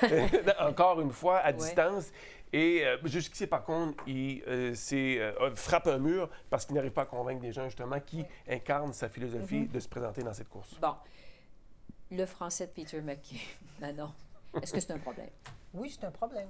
encore 0.60 1.00
une 1.00 1.12
fois, 1.12 1.38
à 1.38 1.54
distance? 1.54 2.12
Et 2.54 2.86
euh, 2.86 2.98
jusqu'ici, 3.06 3.48
par 3.48 3.64
contre, 3.64 4.04
il 4.08 4.44
euh, 4.48 4.74
euh, 4.94 5.56
frappe 5.56 5.88
un 5.88 6.00
mur 6.00 6.30
parce 6.50 6.66
qu'il 6.66 6.76
n'arrive 6.76 6.92
pas 6.92 7.04
à 7.04 7.06
convaincre 7.06 7.42
des 7.42 7.54
gens, 7.54 7.66
justement, 7.66 8.00
qui 8.00 8.26
incarnent 8.50 8.94
sa 8.94 9.10
philosophie 9.10 9.62
mm-hmm. 9.62 9.72
de 9.72 9.80
se 9.80 9.88
présenter 9.88 10.24
dans 10.24 10.34
cette 10.34 10.50
course. 10.50 10.76
Bon. 10.82 10.96
Le 12.12 12.26
français 12.26 12.68
de 12.68 12.72
Peter 12.72 13.02
McKay. 13.02 13.38
ben 13.80 13.96
non. 13.96 14.12
Est-ce 14.62 14.74
que 14.74 14.82
c'est 14.82 14.92
un 14.92 15.00
problème? 15.00 15.30
Oui, 15.74 15.90
c'est 15.90 16.06
un 16.06 16.12
problème. 16.12 16.50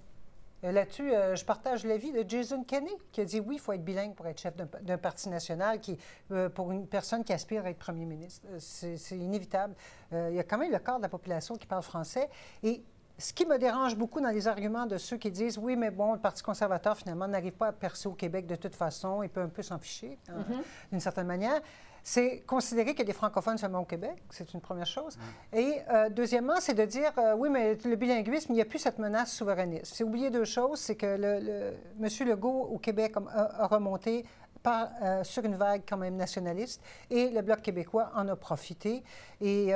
Euh, 0.63 0.71
là-dessus, 0.71 1.11
euh, 1.11 1.35
je 1.35 1.43
partage 1.43 1.85
l'avis 1.85 2.11
de 2.11 2.23
Jason 2.27 2.63
Kenney, 2.63 2.91
qui 3.11 3.21
a 3.21 3.25
dit 3.25 3.39
oui, 3.39 3.55
il 3.55 3.59
faut 3.59 3.73
être 3.73 3.83
bilingue 3.83 4.13
pour 4.13 4.27
être 4.27 4.39
chef 4.39 4.55
d'un 4.55 4.97
parti 4.97 5.29
national, 5.29 5.79
qui, 5.79 5.97
euh, 6.31 6.49
pour 6.49 6.71
une 6.71 6.87
personne 6.87 7.23
qui 7.23 7.33
aspire 7.33 7.65
à 7.65 7.69
être 7.69 7.79
premier 7.79 8.05
ministre. 8.05 8.47
C'est 8.59 9.17
inévitable. 9.17 9.75
il 10.11 10.33
y 10.33 10.39
a 10.39 10.43
quand 10.43 10.57
même 10.57 10.71
le 10.71 10.79
quart 10.79 10.97
de 10.97 11.03
la 11.03 11.09
population 11.09 11.55
qui 11.55 11.65
parle 11.65 11.83
français. 11.83 12.29
Et 12.63 12.83
ce 13.21 13.33
qui 13.33 13.45
me 13.45 13.57
dérange 13.57 13.95
beaucoup 13.95 14.19
dans 14.19 14.29
les 14.29 14.47
arguments 14.47 14.85
de 14.85 14.97
ceux 14.97 15.17
qui 15.17 15.31
disent 15.31 15.57
oui, 15.57 15.75
mais 15.75 15.91
bon, 15.91 16.13
le 16.13 16.19
Parti 16.19 16.43
conservateur, 16.43 16.97
finalement, 16.97 17.27
n'arrive 17.27 17.53
pas 17.53 17.67
à 17.67 17.71
percer 17.71 18.07
au 18.09 18.13
Québec 18.13 18.47
de 18.47 18.55
toute 18.55 18.75
façon, 18.75 19.23
il 19.23 19.29
peut 19.29 19.41
un 19.41 19.49
peu 19.49 19.61
s'en 19.61 19.79
ficher, 19.79 20.17
hein, 20.27 20.39
mm-hmm. 20.39 20.91
d'une 20.91 20.99
certaine 20.99 21.27
manière 21.27 21.61
c'est 22.03 22.41
considérer 22.47 22.91
qu'il 22.91 22.99
y 22.99 23.01
a 23.03 23.05
des 23.05 23.13
francophones 23.13 23.57
seulement 23.57 23.79
au 23.79 23.85
Québec, 23.85 24.23
c'est 24.29 24.53
une 24.53 24.61
première 24.61 24.85
chose. 24.87 25.17
Mm. 25.17 25.57
Et 25.57 25.81
euh, 25.89 26.09
deuxièmement, 26.09 26.59
c'est 26.59 26.73
de 26.73 26.85
dire, 26.85 27.11
euh, 27.17 27.35
oui, 27.35 27.49
mais 27.49 27.77
le 27.85 27.95
bilinguisme, 27.95 28.51
il 28.53 28.55
n'y 28.55 28.61
a 28.61 28.65
plus 28.65 28.79
cette 28.79 28.99
menace 28.99 29.31
souverainiste. 29.33 29.93
C'est 29.93 30.03
oublier 30.03 30.29
deux 30.29 30.45
choses, 30.45 30.79
c'est 30.79 30.95
que 30.95 31.05
le, 31.05 31.39
le, 31.39 31.73
M. 32.01 32.27
Legault 32.27 32.69
au 32.71 32.79
Québec 32.79 33.13
a, 33.33 33.67
remonté 33.67 34.25
par, 34.63 34.89
euh, 35.01 35.23
sur 35.23 35.43
une 35.45 35.55
vague 35.55 35.83
quand 35.87 35.97
même 35.97 36.15
nationaliste, 36.15 36.81
et 37.09 37.29
le 37.29 37.41
Bloc 37.41 37.61
québécois 37.61 38.11
en 38.15 38.27
a 38.27 38.35
profité. 38.35 39.03
Et 39.39 39.73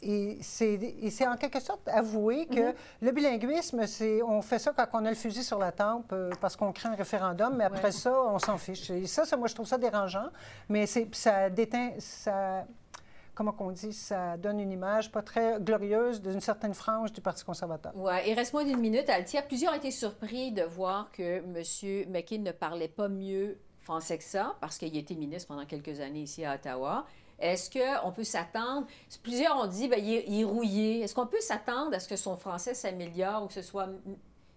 et 0.00 0.38
c'est 0.42 1.26
en 1.26 1.36
quelque 1.36 1.60
sorte 1.60 1.88
avouer 1.88 2.46
que 2.46 2.68
mhm. 2.68 2.74
le 3.02 3.10
bilinguisme, 3.12 3.86
c'est 3.86 4.22
on 4.22 4.42
fait 4.42 4.58
ça 4.58 4.72
quand 4.72 4.86
on 4.92 5.04
a 5.04 5.10
le 5.10 5.16
fusil 5.16 5.42
sur 5.42 5.58
la 5.58 5.72
tempe 5.72 6.12
euh, 6.12 6.30
parce 6.40 6.56
qu'on 6.56 6.72
crée 6.72 6.88
un 6.88 6.94
référendum, 6.94 7.56
mais 7.56 7.64
après 7.64 7.92
ça, 7.92 8.12
on 8.12 8.38
s'en 8.38 8.58
fiche. 8.58 8.90
Et 8.90 9.06
ça, 9.06 9.24
ça, 9.24 9.36
moi, 9.36 9.48
je 9.48 9.54
trouve 9.54 9.66
ça 9.66 9.78
dérangeant, 9.78 10.28
mais 10.68 10.86
ça 10.86 11.50
déteint, 11.50 11.92
ça, 11.98 12.64
comment 13.34 13.54
on 13.58 13.72
dit, 13.72 13.92
ça 13.92 14.36
donne 14.36 14.60
une 14.60 14.70
image 14.70 15.10
pas 15.10 15.22
très 15.22 15.60
glorieuse 15.60 16.22
d'une 16.22 16.40
certaine 16.40 16.74
frange 16.74 17.12
du 17.12 17.20
Parti 17.20 17.44
conservateur. 17.44 17.92
Oui, 17.96 18.12
il 18.26 18.34
reste 18.34 18.52
moins 18.52 18.64
d'une 18.64 18.80
minute, 18.80 19.08
Altia. 19.08 19.42
Plusieurs 19.42 19.72
ont 19.72 19.76
été 19.76 19.90
surpris 19.90 20.52
de 20.52 20.62
voir 20.62 21.10
que 21.10 21.38
M. 21.38 22.10
McKay 22.12 22.38
ne 22.38 22.52
parlait 22.52 22.88
pas 22.88 23.08
mieux 23.08 23.58
français 23.80 24.18
que 24.18 24.24
ça, 24.24 24.54
parce 24.60 24.78
qu'il 24.78 24.94
a 24.94 25.00
été 25.00 25.16
ministre 25.16 25.48
pendant 25.48 25.64
quelques 25.66 25.98
années 26.00 26.22
ici 26.22 26.44
à 26.44 26.54
Ottawa. 26.54 27.06
Est-ce 27.38 27.70
qu'on 27.70 28.10
peut 28.10 28.24
s'attendre, 28.24 28.86
plusieurs 29.22 29.56
ont 29.56 29.66
dit, 29.66 29.88
bien, 29.88 29.98
il, 29.98 30.40
est, 30.40 30.44
rouillé. 30.44 31.00
Est-ce 31.02 31.14
qu'on 31.14 31.26
peut 31.26 31.40
s'attendre 31.40 31.94
à 31.94 32.00
ce 32.00 32.08
que 32.08 32.16
son 32.16 32.36
français 32.36 32.74
s'améliore 32.74 33.44
ou 33.44 33.46
que 33.46 33.52
ce 33.54 33.62
soit 33.62 33.88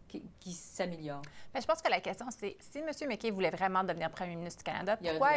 qui, 0.07 0.53
s'améliore? 0.53 1.21
Bien, 1.53 1.61
je 1.61 1.67
pense 1.67 1.81
que 1.81 1.89
la 1.89 2.01
question, 2.01 2.25
c'est 2.31 2.57
si 2.59 2.79
M. 2.79 2.89
McKay 3.07 3.29
voulait 3.29 3.51
vraiment 3.51 3.83
devenir 3.83 4.09
premier 4.09 4.35
ministre 4.35 4.59
du 4.59 4.63
Canada, 4.63 4.97
pourquoi 4.97 5.31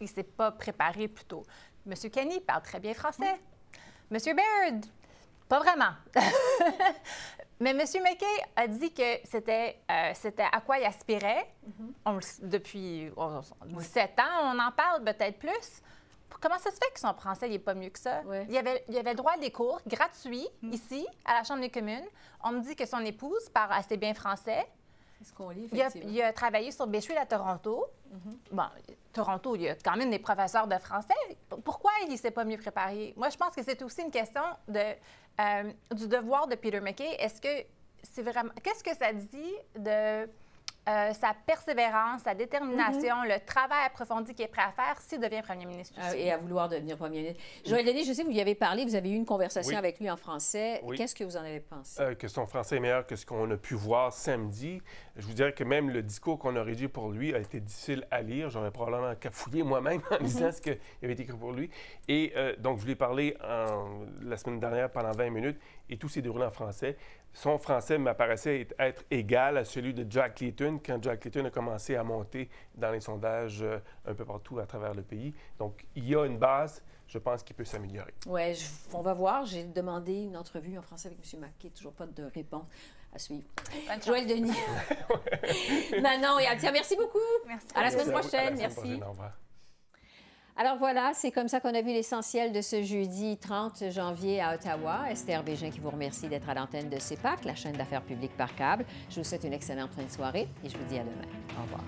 il 0.00 0.04
ne 0.04 0.08
s'est 0.08 0.22
pas 0.22 0.52
préparé 0.52 1.08
plus 1.08 1.26
tôt? 1.26 1.42
M. 1.86 1.94
Kenny 2.10 2.40
parle 2.40 2.62
très 2.62 2.80
bien 2.80 2.94
français. 2.94 3.40
M. 4.10 4.18
Baird, 4.34 4.86
pas 5.48 5.58
vraiment. 5.58 5.92
Mais 7.60 7.70
M. 7.70 7.78
McKay 7.78 8.26
a 8.56 8.66
dit 8.68 8.92
que 8.92 9.20
c'était 9.24 9.80
euh, 9.90 10.12
à 10.52 10.60
quoi 10.60 10.78
il 10.78 10.84
aspirait. 10.84 11.46
Mm-hmm. 12.04 12.48
depuis 12.48 13.10
17 13.64 14.18
ans, 14.20 14.54
on 14.54 14.58
en 14.58 14.72
parle 14.72 15.04
peut-être 15.04 15.38
plus. 15.38 15.82
Comment 16.40 16.58
ça 16.58 16.70
se 16.70 16.76
fait 16.76 16.92
que 16.92 17.00
son 17.00 17.14
français 17.14 17.48
n'est 17.48 17.58
pas 17.58 17.74
mieux 17.74 17.90
que 17.90 17.98
ça? 17.98 18.22
Il, 18.48 18.54
y 18.54 18.58
avait, 18.58 18.84
il 18.88 18.96
avait 18.96 19.14
droit 19.14 19.32
à 19.32 19.38
des 19.38 19.50
cours 19.50 19.80
gratuits 19.86 20.48
hmm. 20.62 20.72
ici, 20.72 21.06
à 21.24 21.34
la 21.34 21.44
Chambre 21.44 21.60
des 21.60 21.70
communes. 21.70 22.06
On 22.44 22.52
me 22.52 22.60
dit 22.60 22.76
que 22.76 22.86
son 22.86 23.00
épouse 23.00 23.48
parle 23.50 23.72
assez 23.72 23.96
bien 23.96 24.14
français. 24.14 24.66
C'est 25.18 25.24
ce 25.28 25.32
qu'on 25.32 25.48
lit, 25.48 25.68
il 25.72 25.80
a, 25.80 25.88
il 25.96 26.22
a, 26.22 26.32
travaillé 26.32 26.70
sur 26.70 26.86
Bay 26.86 27.00
à 27.16 27.24
Toronto. 27.24 27.86
Mm-hmm. 28.12 28.36
Bon, 28.52 28.64
Toronto, 29.14 29.56
il 29.56 29.62
y 29.62 29.68
a 29.70 29.74
quand 29.74 29.96
même 29.96 30.10
des 30.10 30.18
professeurs 30.18 30.66
de 30.66 30.76
français. 30.76 31.14
Pourquoi 31.64 31.90
il 32.04 32.12
ne 32.12 32.16
s'est 32.16 32.30
pas 32.30 32.44
mieux 32.44 32.58
préparé? 32.58 33.14
Moi, 33.16 33.30
je 33.30 33.36
pense 33.38 33.54
que 33.54 33.62
c'est 33.62 33.80
aussi 33.82 34.02
une 34.02 34.10
question 34.10 34.42
de, 34.68 34.94
euh, 35.40 35.72
du 35.92 36.06
devoir 36.06 36.46
de 36.46 36.54
Peter 36.54 36.80
McKay. 36.80 37.16
Est-ce 37.18 37.40
que 37.40 37.66
c'est 38.02 38.22
vraiment... 38.22 38.52
Qu'est-ce 38.62 38.84
que 38.84 38.94
ça 38.94 39.12
dit 39.14 39.54
de 39.78 40.28
euh, 40.88 41.12
sa 41.14 41.34
persévérance, 41.34 42.22
sa 42.22 42.34
détermination, 42.34 43.16
mhm. 43.22 43.28
le 43.28 43.44
travail 43.44 43.86
approfondi 43.86 44.34
qu'il 44.34 44.44
est 44.44 44.48
prêt 44.48 44.62
à 44.62 44.70
faire 44.70 45.00
s'il 45.00 45.18
devient 45.18 45.42
premier 45.42 45.66
ministre. 45.66 45.98
Euh, 46.00 46.12
et 46.16 46.30
à 46.30 46.36
vouloir 46.36 46.68
devenir 46.68 46.96
premier 46.96 47.22
ministre. 47.22 47.42
Joël 47.64 47.84
Denis, 47.84 48.04
je 48.04 48.12
sais 48.12 48.22
que 48.22 48.28
vous 48.28 48.36
y 48.36 48.40
avez 48.40 48.54
parlé, 48.54 48.84
vous 48.84 48.94
avez 48.94 49.10
eu 49.10 49.16
une 49.16 49.26
conversation 49.26 49.76
avec 49.76 49.98
lui 49.98 50.08
en 50.08 50.16
français. 50.16 50.80
Qu'est-ce 50.96 51.16
que 51.16 51.24
vous 51.24 51.36
en 51.36 51.40
avez 51.40 51.58
pensé? 51.58 52.00
Euh, 52.00 52.14
que 52.14 52.28
son 52.28 52.46
français 52.46 52.76
est 52.76 52.80
meilleur 52.80 53.04
que 53.04 53.16
ce 53.16 53.26
qu'on 53.26 53.50
a 53.50 53.56
pu 53.56 53.74
voir 53.74 54.12
samedi. 54.12 54.80
Je 55.16 55.26
vous 55.26 55.34
dirais 55.34 55.52
que 55.52 55.64
même 55.64 55.90
le 55.90 56.02
discours 56.02 56.38
qu'on 56.38 56.54
a 56.54 56.62
rédigé 56.62 56.86
pour 56.86 57.10
lui 57.10 57.34
a 57.34 57.38
été 57.38 57.58
difficile 57.58 58.06
à 58.12 58.22
lire. 58.22 58.48
J'aurais 58.50 58.70
probablement 58.70 59.12
cafouillé 59.16 59.64
moi-même 59.64 60.02
en 60.12 60.18
lisant 60.22 60.52
ce 60.52 60.60
qui 60.60 60.70
avait 61.02 61.14
été 61.14 61.24
écrit 61.24 61.36
pour 61.36 61.52
lui. 61.52 61.68
Et 62.06 62.32
donc, 62.58 62.78
je 62.78 62.84
lui 62.84 62.92
ai 62.92 62.96
parlé 62.96 63.36
la 64.22 64.36
semaine 64.36 64.60
dernière 64.60 64.88
pendant 64.90 65.10
20 65.10 65.30
minutes 65.30 65.58
et 65.88 65.96
tout 65.96 66.08
s'est 66.08 66.22
déroulé 66.22 66.44
en 66.44 66.50
français 66.50 66.96
son 67.36 67.58
français 67.58 67.98
m'apparaissait 67.98 68.66
être 68.78 69.04
égal 69.10 69.58
à 69.58 69.64
celui 69.66 69.92
de 69.92 70.10
Jack 70.10 70.40
Layton 70.40 70.75
quand 70.84 71.02
Jack 71.02 71.24
Layton 71.24 71.44
a 71.44 71.50
commencé 71.50 71.96
à 71.96 72.04
monter 72.04 72.48
dans 72.74 72.90
les 72.90 73.00
sondages 73.00 73.62
euh, 73.62 73.78
un 74.06 74.14
peu 74.14 74.24
partout 74.24 74.58
à 74.58 74.66
travers 74.66 74.94
le 74.94 75.02
pays. 75.02 75.34
Donc, 75.58 75.86
il 75.94 76.08
y 76.08 76.16
a 76.16 76.24
une 76.24 76.38
base, 76.38 76.82
je 77.06 77.18
pense 77.18 77.42
qu'il 77.42 77.54
peut 77.56 77.64
s'améliorer. 77.64 78.14
Oui, 78.26 78.58
on 78.92 79.02
va 79.02 79.12
voir. 79.14 79.44
J'ai 79.46 79.64
demandé 79.64 80.14
une 80.14 80.36
entrevue 80.36 80.78
en 80.78 80.82
français 80.82 81.08
avec 81.08 81.18
M. 81.32 81.40
Mackey. 81.40 81.70
Toujours 81.70 81.92
pas 81.92 82.06
de 82.06 82.24
réponse 82.24 82.66
à 83.14 83.18
suivre. 83.18 83.46
Joël 84.04 84.26
Denis. 84.26 84.50
Manon 86.02 86.38
et 86.38 86.46
Altia, 86.46 86.72
merci 86.72 86.96
beaucoup. 86.96 87.18
Merci. 87.46 87.66
À 87.74 87.82
la 87.82 87.90
semaine 87.90 88.12
prochaine. 88.12 88.56
merci. 88.56 89.00
Au 89.02 89.10
revoir. 89.10 89.45
Alors 90.58 90.78
voilà, 90.78 91.12
c'est 91.12 91.30
comme 91.30 91.48
ça 91.48 91.60
qu'on 91.60 91.74
a 91.74 91.82
vu 91.82 91.88
l'essentiel 91.88 92.50
de 92.50 92.62
ce 92.62 92.82
jeudi 92.82 93.36
30 93.36 93.90
janvier 93.90 94.40
à 94.40 94.54
Ottawa. 94.54 95.00
Esther 95.10 95.42
Bégin 95.42 95.70
qui 95.70 95.80
vous 95.80 95.90
remercie 95.90 96.28
d'être 96.28 96.48
à 96.48 96.54
l'antenne 96.54 96.88
de 96.88 96.98
CEPAC, 96.98 97.44
la 97.44 97.54
chaîne 97.54 97.76
d'affaires 97.76 98.02
publiques 98.02 98.36
par 98.38 98.54
câble. 98.54 98.86
Je 99.10 99.16
vous 99.16 99.24
souhaite 99.24 99.44
une 99.44 99.52
excellente 99.52 99.90
fin 99.92 100.04
de 100.04 100.10
soirée 100.10 100.48
et 100.64 100.68
je 100.70 100.78
vous 100.78 100.84
dis 100.88 100.98
à 100.98 101.02
demain. 101.02 101.28
Au 101.58 101.62
revoir. 101.62 101.82